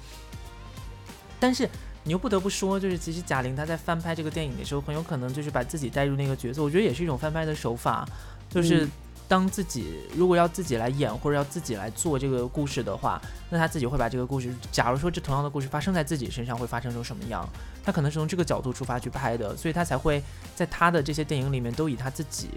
[1.40, 1.70] 但是
[2.04, 6.64] 你又不得不说，就是其实贾玲她在翻拍这个电影的时候，很有可能就是把自己带入那个角色。
[6.64, 8.08] 我觉得也是一种翻拍的手法，
[8.50, 8.88] 就是。
[9.34, 13.20] 当自己如果要自己来演或者要自己来做这个故事的话，
[13.50, 17.44] 那他自己会把这个故事，假如说这同样的故事发生在自己身上，会发生成什么样？
[17.84, 20.22] 他可能是从这个角度出发去拍的，所以他才会
[20.56, 22.50] 在他的这些电影里面都以他自己，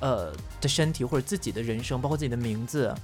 [0.00, 2.94] 呃的身体或者自己的人生，包括自己的名字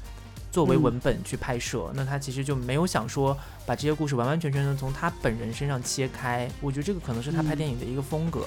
[0.51, 1.93] 作为文本去拍摄。
[1.95, 3.37] 那他其实就没有想说
[3.67, 6.51] 把这些故事完完全全的从他本人身上切开。
[6.63, 8.47] 我觉得这个可能是他拍电影的一个风格。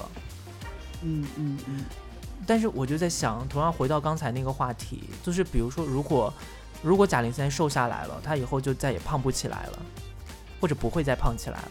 [1.02, 1.84] 嗯嗯嗯。
[2.44, 6.32] 但是我就在想，同样回到刚才那个话题，就是比如说，如果
[6.82, 9.82] 如果贾玲现在瘦下来了，她以后就再也胖不起来了，
[10.60, 11.70] 或者不会再胖起来了，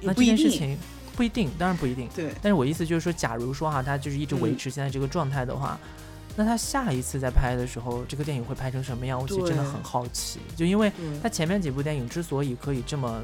[0.00, 0.78] 那这件事情
[1.16, 2.08] 不一定，当然不一定。
[2.14, 2.32] 对。
[2.40, 5.78] 但是我意思就是说，假如说哈，她就是一直维持现在这个状态的话，
[6.36, 9.20] 那她下一次再拍的时候，这个电影会拍成什么样？
[9.20, 10.38] 我其实真的很好奇。
[10.56, 10.92] 就因为
[11.22, 13.22] 她前面几部电影之所以可以这么。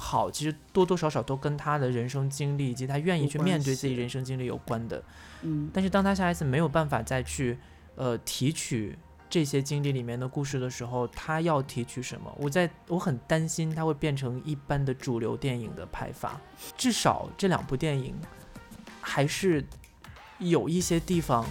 [0.00, 5.04] 好，其实多多少少都跟他的人生经历以及他愿意去面对自己人生经历有关的。
[5.42, 7.58] 嗯，但是当他下一次没有办法再去
[7.96, 8.96] 呃提取
[9.28, 12.34] 这些经历里面的故事的时候，他要提取什么？
[12.38, 16.40] 我在我很担心他会变成一般的主流电影的拍法。
[16.78, 18.14] 至少这两部电影
[19.02, 19.62] 还是
[20.38, 21.44] 有一些地方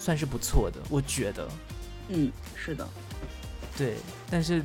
[0.00, 1.48] 算是不错的，我觉得。
[2.08, 2.88] 嗯，是的，
[3.78, 3.94] 对，
[4.28, 4.60] 但是。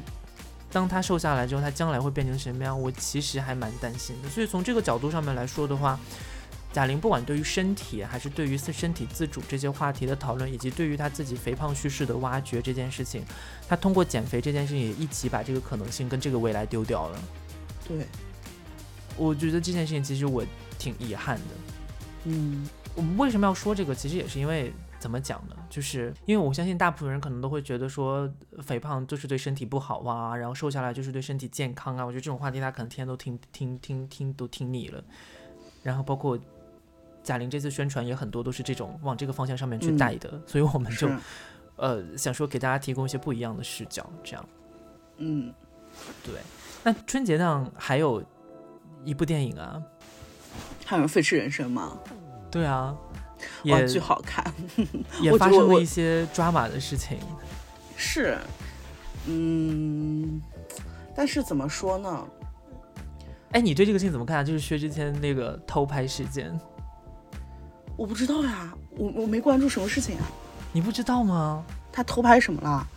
[0.71, 2.79] 当他瘦下来之后，他将来会变成什么样？
[2.79, 4.29] 我其实还蛮担心的。
[4.29, 5.99] 所以从这个角度上面来说的话，
[6.71, 13.23] 贾玲不管对于身体，还是对于身体自主这些话题的讨论，以及对于她自己肥胖叙事的挖掘这件事情，
[13.67, 17.19] 她通过减肥这件事情也一起把这个可能性跟这个未来丢掉了。
[17.87, 18.05] 对，
[19.17, 20.45] 我觉得这件事情其实我
[20.77, 21.43] 挺遗憾的。
[22.25, 23.95] 嗯，我们为什么要说这个？
[23.95, 24.73] 其实也是因为。
[24.99, 25.55] 怎么讲呢？
[25.69, 28.27] 就是因为我相信大部分人可能都会觉得说
[28.61, 32.03] 肥胖就是对身体不好啊，然后瘦下来就是对身体健康啊。
[32.03, 35.03] 我觉得这种话题他可能天天都听听听听都听腻了。
[35.83, 36.37] 然后包括
[37.23, 41.09] 贾玲这次宣传也很多都是这种往这个方向上面去带的，所以我们就
[41.75, 44.45] 呃想说给大家提供一些不一样的视角，这样。
[45.17, 45.53] 嗯，
[46.23, 46.33] 对。
[46.83, 48.23] 那春节档还有
[49.03, 49.81] 一部电影啊，
[50.85, 51.97] 还有《飞驰人生》吗？
[52.49, 52.97] 对啊。
[53.63, 54.43] 也巨好看，
[55.21, 57.17] 也发生了一些抓马的事情。
[57.95, 58.37] 是，
[59.27, 60.41] 嗯，
[61.15, 62.27] 但是怎么说呢？
[63.51, 64.45] 哎，你对这个事情怎么看？
[64.45, 66.57] 就是薛之谦那个偷拍事件，
[67.97, 70.25] 我不知道呀，我我没关注什么事情啊。
[70.71, 71.65] 你不知道吗？
[71.91, 72.87] 他偷拍什么了？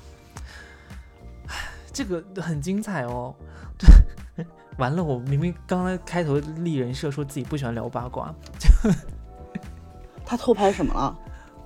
[1.92, 3.34] 这个很精彩哦。
[3.78, 4.44] 对
[4.78, 8.34] 完了，我明明刚才开头立人设说自己不喜欢聊八卦，
[10.32, 11.14] 他偷拍什么了？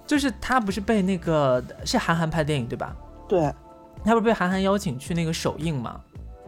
[0.09, 2.97] 就是他不是被那个是韩寒拍电影对吧？
[3.29, 3.43] 对，
[4.05, 6.01] 他不是被韩寒邀请去那个首映嘛？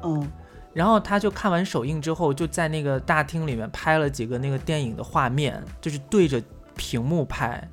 [0.02, 0.28] 嗯，
[0.72, 6.42] 然后他就看完首映之后，就在那个大厅里面拍了几个那个电影的画面，就是对着
[6.74, 7.68] 屏幕拍，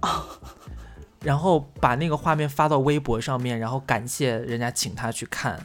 [1.21, 5.59] 然后把那个画面发到微博上面，然后感谢人家请他去看，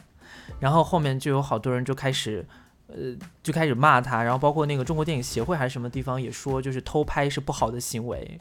[0.59, 2.43] 然后后面就有好多人就开始，
[2.87, 2.95] 呃，
[3.43, 8.39] 就开始骂他，然后包括那个中国电影协会还是什么地方也说，就是偷拍是不好的行为。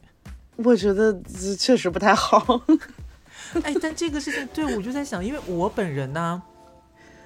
[0.65, 1.21] 我觉得
[1.59, 2.61] 确实不太好。
[3.65, 6.41] 哎，但这个事情，对我就在想，因为我本人呢，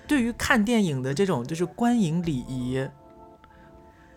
[0.07, 2.79] 对于看电影的这种就是观影礼仪，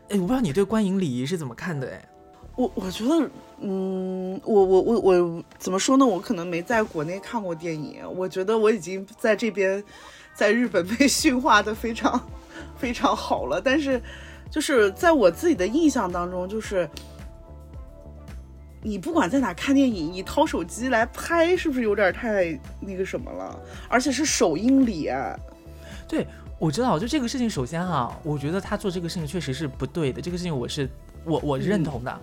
[0.10, 1.88] 哎，我不知道你对观影礼仪是怎么看的？
[1.88, 2.08] 哎，
[2.56, 6.06] 我我觉得，嗯，我我我我怎么说呢？
[6.06, 9.84] 我可能没在国内看过电影，我觉得我已经在这边，
[10.34, 12.22] 在日本 被驯化的非常
[12.78, 13.60] 非常好了。
[13.60, 14.02] 但是，
[14.50, 16.90] 就是在我自己的印象当中，就是。
[18.88, 23.60] 你不管在哪看电影，你掏手机来拍，是不是有点太那个什么了？
[23.90, 25.10] 而且是首映礼。
[26.08, 26.26] 对，
[26.58, 30.22] 我知道，就这个事情，首先哈，我觉得他做这个事情确实是不对的。
[30.22, 30.90] 这个事情我是
[31.26, 32.18] 我我认同的，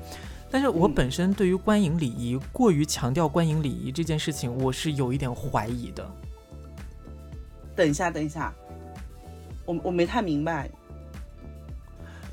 [0.51, 6.11] 但是我本身对于观影礼仪过于强调观影礼仪这件事情，我是有一点怀疑的。
[7.77, 8.51] 等一下，等一下，
[9.67, 10.71] 我我没太明白。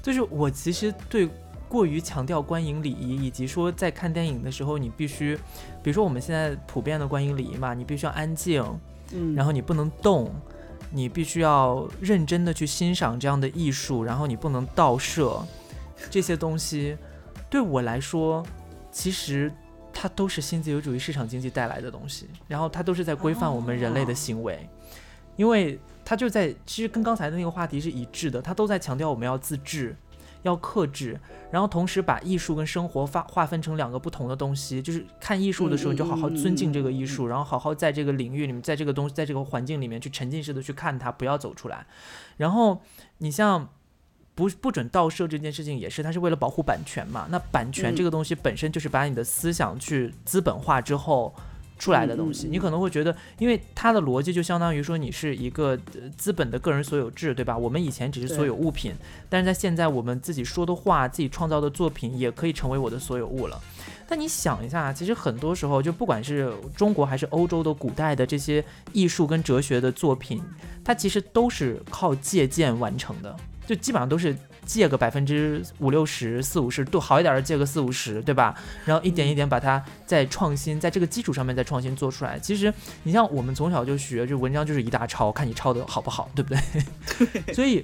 [0.02, 1.28] 就是我其实对。
[1.72, 5.38] 过于强调观影礼仪，以及说在看电影的时候，你必须，
[5.82, 8.61] 比如说我们现在普遍的观影礼仪嘛，你必须要安静，
[9.13, 10.30] 嗯，然后你不能动，
[10.89, 15.41] 你必须要认真的去欣赏这样的艺术，然后你不能倒摄，
[16.09, 16.97] 这些东西
[17.49, 18.45] 对我来说，
[18.91, 19.49] 其实
[19.93, 24.67] 它都是新自由主义市场经济带来的东西，然后它都是在规范我们人类的行为，
[25.38, 29.95] 因为它就在其实跟刚才的那个话题是一致的，它都在强调我们要自治。
[30.44, 31.20] 要克制，
[31.52, 34.82] 然后同时把艺术跟生活划划分成两个不同的东西。
[34.82, 41.86] 就是看艺术的时候，你就好好尊敬这个艺术，然后好好在这个领域里面，在这个东，在这个环境里面去沉浸式的去看它，不要走出来。
[42.38, 42.82] 然后
[43.20, 43.70] 你像
[44.36, 47.28] 不不准盗摄这件事情，也是它是为了保护版权嘛。
[47.30, 51.34] 那版权这个东西本身就是把你的思想去资本化之后。
[51.82, 55.76] 出来的东西，你可能会觉得，因为它的逻辑就相当于说你是一个
[56.16, 57.58] 资本的个人所有制，对吧？
[57.58, 58.94] 我们以前只是所有物品，
[59.28, 63.60] 但是在现在，我们自己说的话、自己创造的作品也可以成为我的所有物了。
[64.08, 68.64] 但你想一下，其实很多时候，就不管是中国还是欧洲的古代的这些
[68.94, 70.40] 艺术跟哲学的作品，
[70.84, 73.36] 它其实都是靠借鉴完成的，
[73.74, 74.36] 就基本上都是。
[74.63, 78.55] 借个百分之五六十、四五十，都好一点的借个四五十，对吧？
[78.86, 82.38] 然后一点一点把它再创新，在这个基础上面再创新做出来。
[82.39, 82.72] 其实
[83.03, 87.51] 你像我们从小就学，就文章就是一大抄，看你抄的好不好，对不对？
[87.53, 87.84] 所以。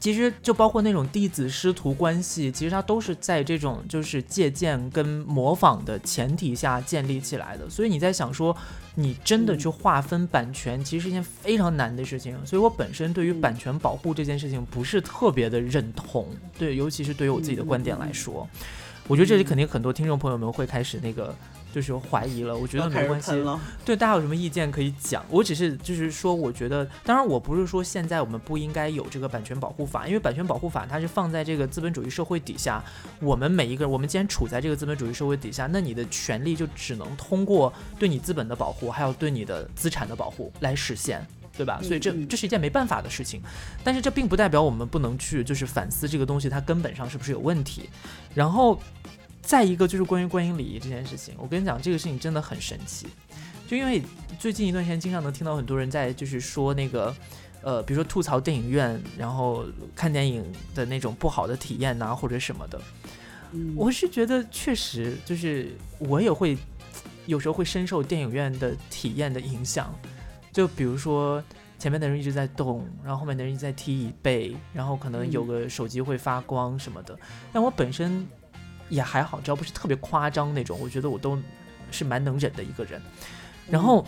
[0.00, 7.68] 其实就包括那种弟子师徒关系，其实它都是在这种就是借鉴跟模仿的前提下建立起来的。
[7.68, 8.56] 所以你在想说，
[8.94, 12.36] 你真的去划分版权，其实是一件非常难的事情。
[12.46, 16.26] 所以我本身对于版权保护这件事情不是特别的认同。
[16.58, 18.48] 对，尤其是对于我自己的观点来说，
[19.06, 21.34] 我觉得这里肯定很多听众朋友们会开始那个。
[21.72, 23.32] 就是怀疑了，我觉得没关系。
[23.84, 25.24] 对，大家有什么意见可以讲。
[25.28, 32.82] 我只是就是说，我觉得，当然我不是说现在我们不应该有这个版权保护法，因为版权保护法它是放在这个资本主义社会底下，
[33.20, 41.24] 我们每一个人，我们既然处在这个资本主义社会底下，那你的权利就只能通过对你资本的保护，还有对你的资产的保护来实现，
[41.56, 41.80] 对吧？
[41.82, 43.42] 所以这这是一件没办法的事情。
[43.84, 47.90] 但是这并不代表我们不能去就是反思这个东西它根本上是不是有问题，
[48.34, 48.80] 然后。
[49.48, 53.06] 再一个就是关于观影礼仪这件事情，我跟你讲，这个事情真的很神奇。
[53.66, 54.02] 就因为
[54.38, 57.16] 最近一段时间，经常能听到很多人在就是说那个，
[57.62, 59.64] 呃，比如说吐槽电影院，然后
[59.96, 60.44] 看电影
[60.74, 62.78] 的那种不好的体验呐，或者什么的。
[63.74, 66.54] 我是觉得确实就是我也会
[67.24, 69.90] 有时候会深受电影院的体验的影响。
[70.52, 71.42] 就比如说
[71.78, 77.18] 前面的人一直在动，然后后面的人一直在踢椅背，然后可能有个手机会发光什么的。
[77.50, 78.26] 但我本身。
[78.88, 81.38] 也还好，只要不是特别夸张那种，我觉得我都
[81.90, 83.00] 是蛮能忍的一个人。
[83.68, 84.04] 然后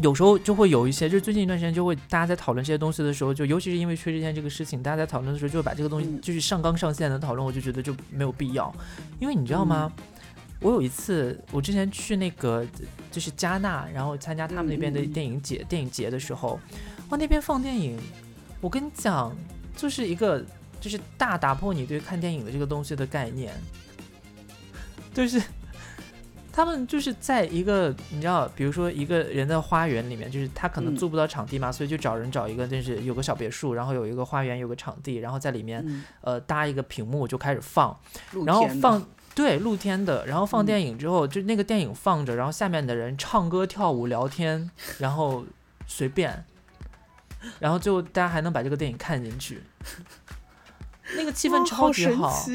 [0.00, 8.72] 有时候就会有一些，就是最近一段时间就会大家在讨论这些东西的时候，就尤其是因为薛之谦这个事情，大家在讨论的时候就会把这个东西就是上纲上线的讨论，我就觉得就没有必要。
[9.18, 9.92] 因为你知道吗？
[10.60, 12.64] 我有一次我之前去那个
[13.10, 16.58] 就是加纳，然后参加他们那边的电影节电影节的时候，
[17.10, 17.98] 哇，那边放电影，
[18.60, 19.34] 我跟你讲，
[19.76, 20.44] 就是一个。
[20.82, 23.54] 就是大打破你对看电影的这个东西的概念，
[25.14, 25.40] 就是
[26.52, 37.96] 他们就是在一个你知道，比如说一个人的花园里面，就是他可能租不到场地嘛，所以就找人找一个，就是有个小别墅，然后有一个花园，有个场地，然后在里面呃搭一个屏幕就开始放，
[38.44, 39.00] 然后放
[39.34, 44.68] 对露天的，然后放电影之后，就那个电影放着，然后下面的人唱歌跳舞聊天，
[44.98, 45.46] 然后
[45.86, 46.44] 随便，
[47.60, 49.62] 然后最后大家还能把这个电影看进去，
[51.16, 52.46] 那个气氛超级好，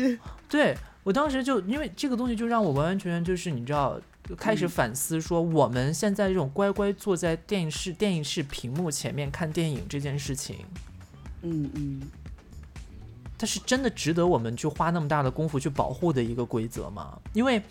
[0.49, 0.78] 对。
[1.03, 3.97] 我当时就因为这个东西，就让我完完全全就是你知道，
[4.36, 10.66] 开始反思说，我们现在这种乖乖坐在电视电视屏幕前面看电影这件事情，
[11.43, 12.01] 嗯嗯，
[13.38, 17.18] 它是真的值得我们去花那么大的功夫去保护的一个规则吗？
[17.32, 17.62] 因为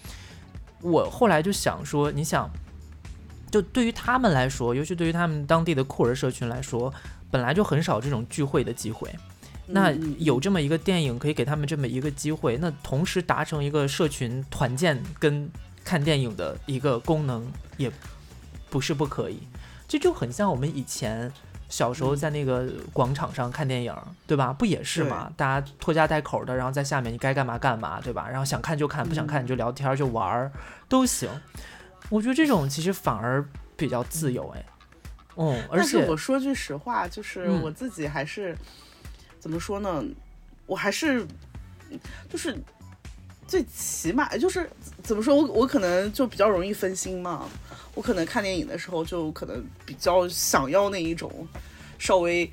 [0.80, 2.50] 我后来就想说，你想，
[3.50, 6.90] 就对于他们来说，尤其对于他们当地的酷儿社群来说，
[7.30, 9.14] 本来就很少这种聚会的机会。
[9.68, 15.50] 那有这么一个电影可以给他们这么一个机会，那同时达成一个社群团建跟
[15.84, 17.44] 看电影的一个功能，
[17.76, 17.90] 也
[18.70, 19.40] 不是不可以。
[19.88, 21.32] 这就很像我们以前
[21.68, 23.92] 小时候在那个广场上看电影，
[24.24, 24.52] 对吧？
[24.52, 25.32] 不也是吗？
[25.36, 28.28] 大家拖家带口的，然后在下面你该干嘛干嘛，对吧？
[28.28, 30.52] 然后想看就看，不想看你就聊天就玩儿
[30.88, 31.28] 都行。
[32.08, 33.44] 我觉得这种其实反而
[33.76, 34.64] 比较自由，哎，
[35.34, 38.56] 嗯，而且我说句实话，就是我自己还是。
[39.46, 40.02] 怎么说呢？
[40.66, 41.24] 我还是
[42.28, 42.58] 就是
[43.46, 44.68] 最起码就是
[45.04, 45.36] 怎么说？
[45.36, 47.48] 我我可能就比较容易分心嘛。
[47.94, 51.46] 我可能看电影的时候就可能比较想要那一种
[51.96, 52.50] 稍微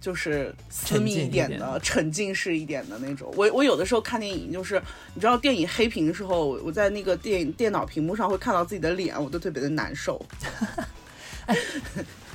[0.00, 3.34] 就是私密一点的、沉浸式一点的那种。
[3.36, 4.80] 我我有的时候看电影就是
[5.12, 10.24] 你知道电影黑屏的时候，我在那个电影电脑屏幕上会看到自己的脸，我都特别的难受。
[11.46, 11.58] 哎，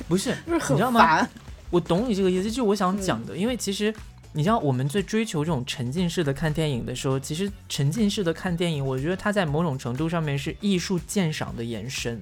[0.09, 1.29] 不是， 就是很烦。
[1.69, 3.93] 我懂你这个意思，就我想讲的，因为其实
[4.33, 12.21] 你知道，我们最追求这种沉浸式的看电影的时候，其实沉浸式的看电影，我觉得它在某种程度上面是艺术鉴赏的延伸。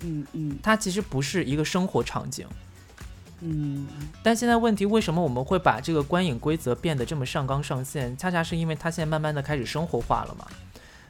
[0.00, 2.46] 嗯嗯，它其实不是一个生活场景。
[3.40, 3.86] 嗯，
[4.22, 8.16] 但现在问题，为什么我们会把这个观影规则变得这么上纲上线？
[8.16, 10.46] 恰恰是因为它现在慢慢的开始生活化了嘛。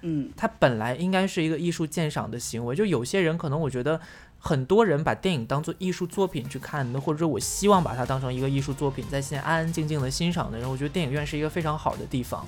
[0.02, 4.00] 嗯，它本来应该是一个艺术鉴赏的行为，就有些人可能我觉得。
[4.44, 12.44] 很多人把电影当做艺术作品去看的，或者说我希望把它当成一个艺术作品，在现在安安静静的欣赏的人，我觉得电影院是一个非常好的地方。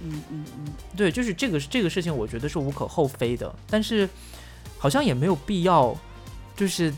[0.00, 4.08] 嗯嗯嗯，对，就是这个这个事情，我觉得是无可厚非的，但是
[4.78, 5.94] 好像也没有必要，
[6.56, 6.94] 就是。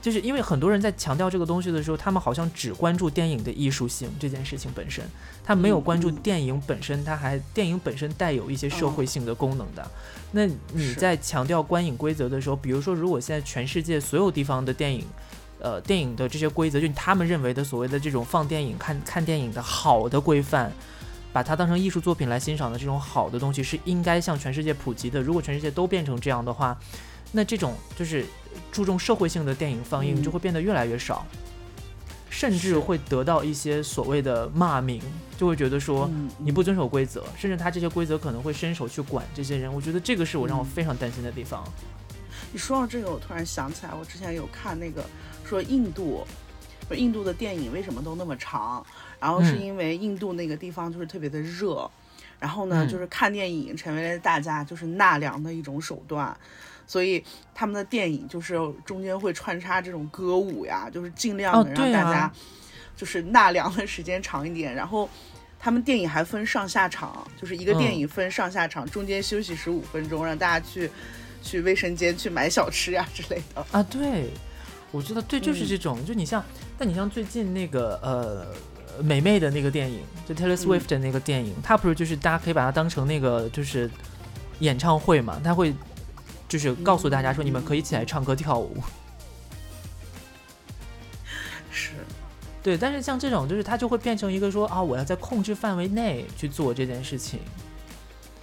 [0.00, 5.04] 就是因为很多人在强调这个东西的时候，他们好像只关注电影的艺术性这件事情本身，
[5.44, 9.86] 他没有关注电影本身，它还电影本身带有一些社会性的功能的。
[10.32, 15.04] 那你在强调观影规则的时候，比如说，如果现在全世界所有地方的电影，
[15.58, 20.72] 呃，电影的这些规则，就他们认为的所谓的这种放电影、看看电影的好的规范，
[21.32, 25.20] 把它当成艺术作品来欣赏的这种好的东西，是应该向全世界普及的。
[25.20, 26.78] 如果全世界都变成这样的话，
[27.32, 28.24] 那这种就是
[28.72, 31.24] 注重社会性的电影放映就会变得越来越少，
[32.28, 35.00] 甚至会得到一些所谓的骂名，
[35.36, 39.72] 就会觉得说你不遵守规则，甚至他这些规则可能会伸手去管这些人。
[39.72, 41.64] 我觉得这个是我让我非常担心的地方。
[42.52, 45.04] 你说到这个，我突然想起来，我之前有看那个
[45.44, 46.26] 说印度，
[46.92, 48.84] 印度的电影为什么都那么长，
[49.20, 51.88] 然后是因为印度那个地方就是特别的热，
[52.40, 56.36] 然后呢，就是看电影成为了大家就是纳凉的一种手段。
[56.90, 57.22] 所以
[57.54, 62.32] 他们的电影就是中间会穿插这种歌舞呀，就是尽量的让大家
[62.96, 64.74] 就是纳凉的时间长一点。
[64.74, 65.08] 然后
[65.56, 70.90] 他们电影还分上下场，就是一个电影分上下场，中间休息十五分钟，让大家去
[71.40, 73.64] 去卫生间去买小吃呀之类的。
[73.70, 74.28] 啊，对，
[74.90, 76.04] 我知道，对，就是这种。
[76.04, 76.44] 就你像，
[76.76, 78.48] 但你像最近那个呃
[79.00, 83.88] 美妹的那个电影，就 Taylor Swift 的那个电影，它不是就是大家可以把它当成那个就是
[84.58, 85.40] 演唱会嘛？
[85.44, 85.72] 它会。
[86.50, 88.76] 就是告诉大家说，你们可以起来唱歌跳舞。
[91.70, 91.92] 是，
[92.60, 97.38] 对，但是像这种，就是它就会变成一个说啊，我要在控制范围内去做这件事情。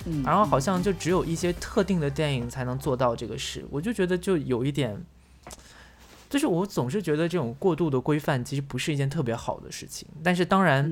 [0.05, 4.97] 嗯，然后好像就只有一些特定的电影才能做到这个事，我就觉得就有一点，
[6.30, 10.08] 就是我总是觉得这种过度的规范其实不是一件特别好的事情。
[10.24, 10.89] 但是当然，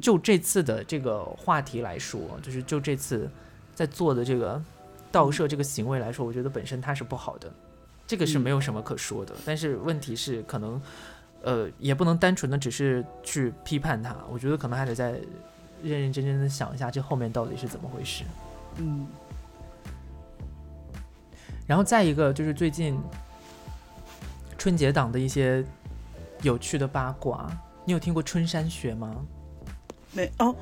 [0.00, 3.28] 就这次的这个话题来说，就是就这次
[3.74, 4.62] 在做的这个。
[5.14, 7.48] 盗摄这个行为来说，我觉得本身它是不好的，
[8.04, 9.32] 这个是没有什么可说的。
[9.44, 10.82] 但是问题是，可能，
[11.42, 15.12] 呃，也不能单纯的只是去批判它，我觉得可能还得再
[15.84, 18.24] 认认真真的想一下，这后面到底是怎么回事。
[18.78, 19.06] 嗯。
[21.64, 22.98] 然后再一个就是最近
[24.58, 25.64] 春节档的一些
[26.42, 27.48] 有趣的八卦，
[27.84, 29.14] 你有听过春山雪吗？
[30.10, 30.52] 没哦，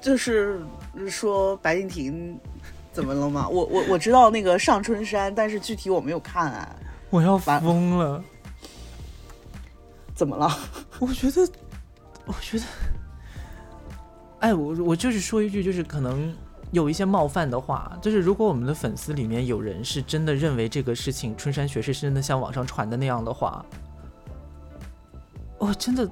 [0.00, 0.60] 就是
[1.08, 2.36] 说白敬亭。
[2.92, 3.48] 怎么了吗？
[3.48, 6.76] 我我我知道那个上春山，但是具体我没有看啊。
[7.10, 8.22] 我要疯了！
[10.14, 10.50] 怎么了？
[11.00, 11.48] 我觉得，
[12.26, 12.64] 我觉得，
[14.40, 16.34] 哎，我我就是说一句，就是可能
[16.72, 23.64] 有一些冒犯的话，就是如果我们的粉丝里面有人是真的认为这个事情春山学是真的像网上传的那样的话，
[25.58, 26.08] 我真的，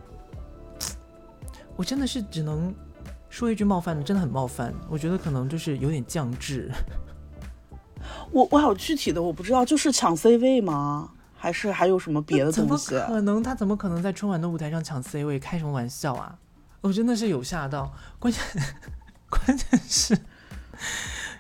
[1.76, 2.74] 我真的是只能
[3.29, 4.72] 说一句冒犯的，真的很冒犯。
[4.89, 6.70] 我觉得可能就是有点降智。
[8.33, 11.11] 我我好具体的我不知道，就是抢 C 位吗？
[11.37, 12.91] 还是还有什么别的东西？
[12.91, 13.43] 怎么可能？
[13.43, 15.39] 他怎么可能在春晚的舞台上抢 C 位？
[15.39, 16.37] 开什么玩笑啊！
[16.81, 17.93] 我真的是有吓到。
[18.18, 18.43] 关键
[19.29, 20.14] 关键是，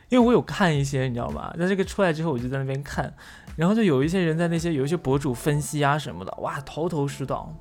[0.08, 1.52] 因为我有看一些，你知道吗？
[1.58, 3.12] 在这个出来之后，我就在那边看，
[3.56, 7.52] 然后就有一些人在那些有一些博主分析啊什么的，哇，头头是道。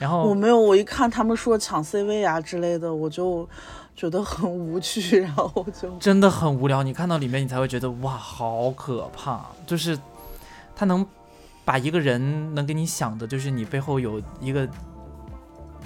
[0.00, 3.48] 然后我没有，我一看他们说抢 C 位啊之类的，我就。
[3.96, 6.82] 觉得很无趣， 然后就真的很无聊。
[6.82, 9.44] 你看到里面，你才会觉得哇，好可怕！
[9.66, 9.98] 就是
[10.74, 11.06] 他能
[11.66, 14.66] 把一个人能给你想的，就是你背后有一个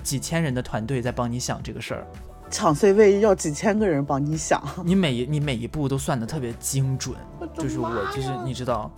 [0.05, 2.07] 几千人的团队在帮你想这个事儿。
[2.53, 7.17] 抢 C 位要几千个人帮你想，你每一你每一步都算的特别精准。
[7.59, 8.89] 就是我，就是你知道，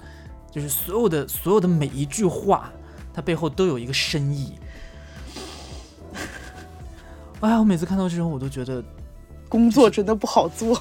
[0.50, 2.70] 就是所有的所有的每一句话，
[3.14, 4.58] 它背后都有一个深意。
[7.40, 8.82] 哎呀，我每次看到这种，我都觉得。
[9.48, 10.74] 工作真的不好做，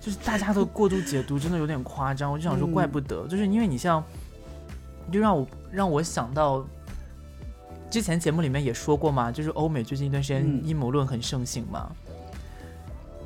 [0.00, 2.32] 就是大家的过度解读，真的有点夸张。
[2.32, 4.02] 我就想说，怪不得，就是因为你像，
[5.12, 6.64] 就让我让我想到，
[7.90, 11.92] 之前节目里面也说过嘛，就是欧美最近一段时间阴谋论很盛行嘛。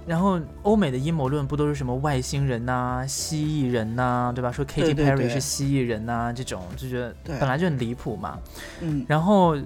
[0.04, 4.50] 然后欧美的阴谋论不都是什么外星人呐、蜥蜴人呐，对吧？
[4.50, 8.36] 说 Katy Perry 是蜥蜴人呐，这种就觉得本来就很离谱嘛。
[8.80, 9.06] 嗯。
[9.08, 9.56] 然后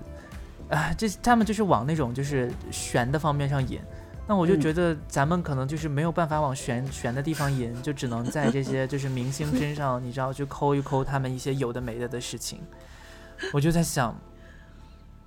[0.71, 3.81] 啊，这他们就是往那种就是悬的方面上引。
[4.29, 12.61] 那我就觉得咱们可能就是没有办法往悬悬的地方引， 就只能在这些就是明星身上，你知道，去抠一抠他们一些有的没的的事情。
[13.53, 14.19] 我就在想，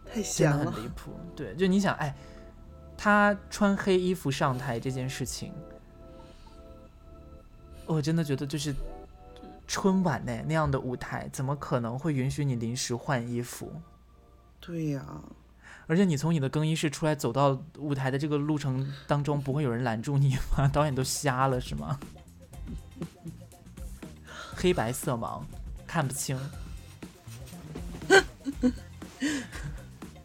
[0.06, 1.14] 太香了，很离谱。
[1.34, 2.14] 对，就你想，哎，
[2.98, 5.54] 他穿黑衣服上台这件事情，
[7.86, 8.76] 我真的觉得就是
[9.66, 13.72] 春晚呢那样的舞台，怎么可能会允许你临时换衣服？
[14.70, 15.04] 对呀。
[15.88, 20.68] 而且你从你的更衣室出来走到舞台的这个路程当中，不会有人拦住你吗？
[20.72, 22.00] 导演都瞎了是吗？
[24.54, 25.42] 黑白色盲，
[25.88, 26.40] 看不清。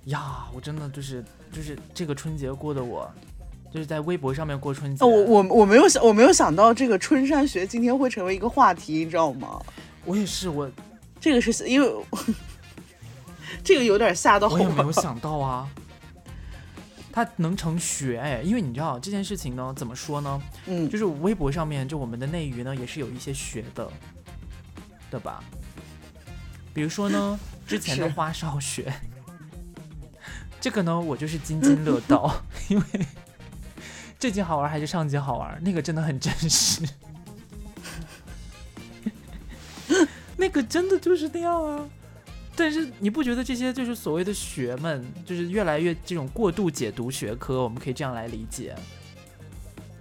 [0.05, 3.11] 呀，我真的就是就是这个春节过的我，
[3.73, 5.03] 就是在微博上面过春节。
[5.03, 9.59] 我我我没有想我没有想到这个春山学今天会成为一个话题，你知道吗？
[10.05, 10.71] 我也是，我
[11.19, 11.89] 这个是因为。
[13.63, 15.69] 这个有点吓到我，我也没有想到啊，
[17.13, 20.43] 他能成学哎，因为你知道这件事情呢，怎么说呢？
[20.67, 23.89] 嗯，就是微博上面就我们的内娱呢，也是有一些学的，
[25.11, 25.43] 对吧？
[26.73, 28.93] 比如说呢，之前的花少学，
[30.61, 32.85] 这个呢，我就是津津乐道， 因为
[34.19, 35.63] 这集好玩还是上集好玩？
[35.63, 36.83] 那个真的很真实，
[40.37, 41.89] 那个真的就是那样啊。
[42.57, 48.75] 但是你不觉得这些就是所谓的学们，就是越来越这种过度解读学科，我们可以这样来理解，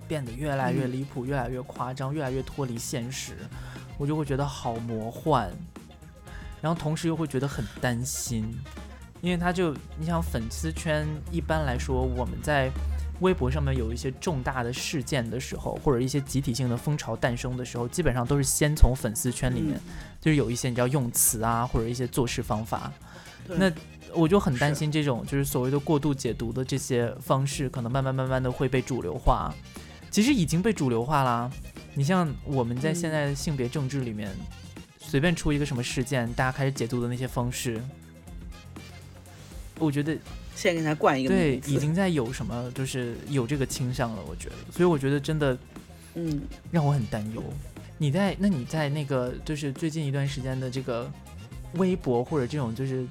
[0.08, 3.34] 变得越来越离谱，越来越夸张，越来越脱离现实，
[3.97, 5.49] 我就会觉得好魔幻，
[6.62, 8.45] 然后同时又会觉得很担心，
[9.22, 12.72] 因为他就你想粉丝圈一般来说我们在。
[13.20, 19.80] 微博上面有一些重大的事件的时候，或者一些集体性的风潮诞生的时候，基本上都是先从粉丝圈里面，
[20.20, 22.91] 就是有一些你知道用词啊，或者一些做事方法。
[23.47, 23.72] 那
[24.14, 29.53] 我就很担心这种就是所谓的过度解读的这些方式，可能慢慢慢慢的会被主流化。
[30.11, 31.49] 其实已经被主流化啦。
[31.93, 34.30] 你像我们在现在的性别政治里面，
[34.97, 37.82] 随便出一个什么事件，大家开始解读的那些方式，
[39.80, 40.18] 我觉得。
[40.56, 44.22] 先给他冠一个对，已经在有什么，就是有这个倾向了。
[44.28, 45.58] 我觉得，所以我觉得真的，
[46.16, 46.41] 嗯，
[46.72, 47.43] 让我很担忧。
[47.97, 51.10] 你在那你在那个就是最近一段时间的这个
[51.74, 53.06] 微博或者这种就是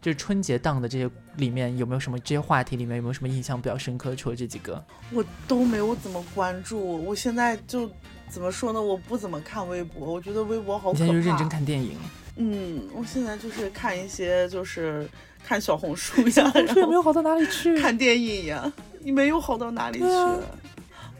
[0.00, 4.14] 就是春节档的这些里面，有没有什么这些话题里面有没有什么印象比较深刻？
[4.14, 7.04] 除了这几个，我都没有怎么关注。
[7.04, 7.90] 我现在就
[8.28, 8.80] 怎么说呢？
[8.80, 11.04] 我不怎么看微博，我觉得微博好可怕。
[11.04, 11.96] 现在就认真看电影。
[12.36, 15.08] 嗯，我现在就是看一些就是。
[15.46, 17.76] 看小红书呀，然后也没有好到哪里去。
[17.82, 20.04] 看电影呀，你没有好到哪里去。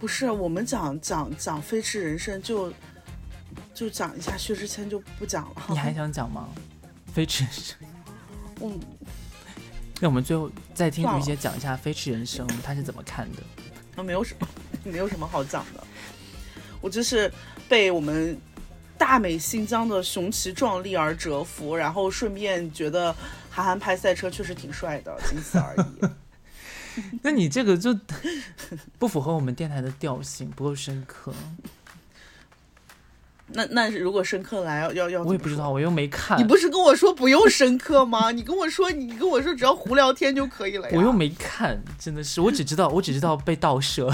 [0.01, 2.73] 不是，我们讲讲讲《飞驰人生》，就
[3.75, 5.63] 就讲一下薛之谦，就不讲了。
[5.69, 6.49] 你还想讲吗？
[7.13, 7.77] 《飞驰人生》。
[8.65, 8.81] 嗯。
[10.01, 13.43] 那我们最后再听于姐讲一下《飞驰人生》，她是怎么看的？
[13.97, 14.49] 那没有什么，
[14.85, 15.83] 没有什么好讲的。
[16.81, 17.33] 我就是
[17.69, 18.37] 被我们
[18.99, 23.15] 大美新疆的雄奇壮丽而折服，然后顺便觉得
[23.55, 27.03] 韩寒拍赛车确实挺帅的，仅此而已。
[27.23, 27.97] 那你这个就
[28.99, 31.33] 不符合我们电台的调性，不够深刻。
[33.47, 36.37] 那那如果深刻来要要要，我也不知道，我又没看。
[36.37, 38.31] 你不是跟我说不用深刻吗？
[38.35, 40.97] 你跟我说，你跟我说只要胡聊天就可以了呀。
[40.99, 44.11] 我又没看，真的是，我只知道，我只知道被盗摄。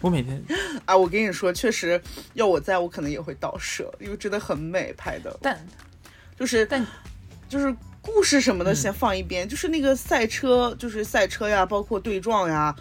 [0.00, 0.42] 我每天
[0.86, 2.00] 啊，我跟你说，确实
[2.34, 5.36] 要我在我可能也会盗摄，因为真的很美拍的。
[5.42, 5.66] 但
[6.40, 6.84] 就是但
[7.50, 12.74] 就是故事什么的先放一边，就是那个赛车，就是赛车呀，包括对撞呀。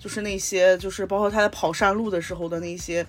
[0.00, 3.06] 就是那些，就是包括他在跑山路的时候的那些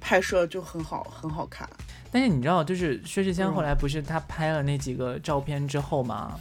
[0.00, 1.66] 拍摄就很好，很好看。
[2.10, 6.38] 但是你知道，就是薛之谦后来不是他拍了那几个照片之后嘛，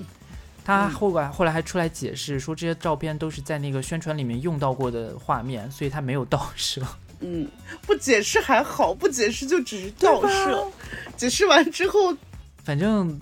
[0.62, 6.82] 他后来后来还出来解释说，这些照片都是在那个宣传里面用到过的画面，所以他没有盗摄。
[7.20, 7.48] 嗯，
[7.82, 10.70] 不解释还好，不解释就只是盗摄。
[11.16, 12.16] 解释完之后，
[12.64, 13.18] 反正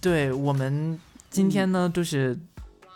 [0.00, 0.98] 对我们
[1.30, 2.38] 今天呢，就是。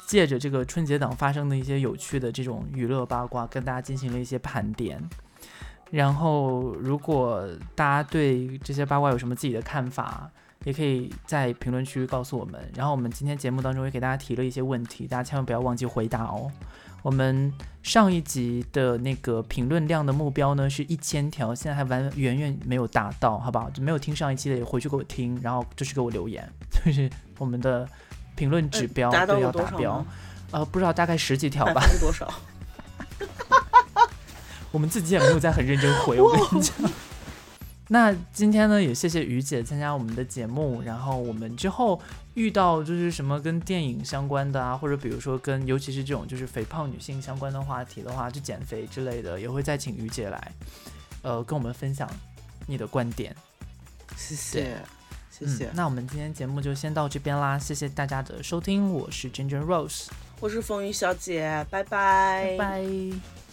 [0.06, 5.02] 借着这个春节档发生的一些有趣的这种娱乐八卦，跟大家进行了一些盘点。
[5.90, 7.44] 然后，如果
[7.74, 10.30] 大家对这些八卦有什么自己的看法，
[10.62, 12.70] 也可以在评论区告诉我们。
[12.76, 16.48] 然后，我们今天节目当中也给大家提了一些问题，大家千万不要忘记回答哦。
[17.06, 17.52] 我们
[17.84, 23.70] 上一集的那个评论量的目标呢是一千条，现在还完远远没有达到，好不好？
[23.70, 26.44] 就没有听上一期的，也回去给我听，然后就是给我留言，
[26.84, 27.88] 就是我们的。
[28.34, 30.04] 评论指标都要达标，
[30.50, 31.80] 呃，不知道大概十几条吧。
[32.00, 32.28] 多少？
[34.72, 36.20] 我们自己也没有在很认真回。
[36.20, 36.74] 我跟你讲。
[37.88, 40.82] 那今天呢，也谢谢于姐参加我们的节目。
[40.82, 42.00] 然后我们之后
[42.34, 50.52] 遇到就是什么跟电影相关的啊，或者比如说跟尤其是这种就是肥胖女性相关的话题的话，就减肥之类的，也会再请于姐来，
[51.22, 52.10] 呃，跟我们分享
[52.66, 53.34] 你的观点。
[54.16, 54.78] 谢谢。
[55.38, 60.06] 谢谢，那我们今天节目就先到这边啦，谢谢大家的收听，我是 Ginger Rose，
[60.40, 63.45] 我是风雨小姐，拜拜，拜拜。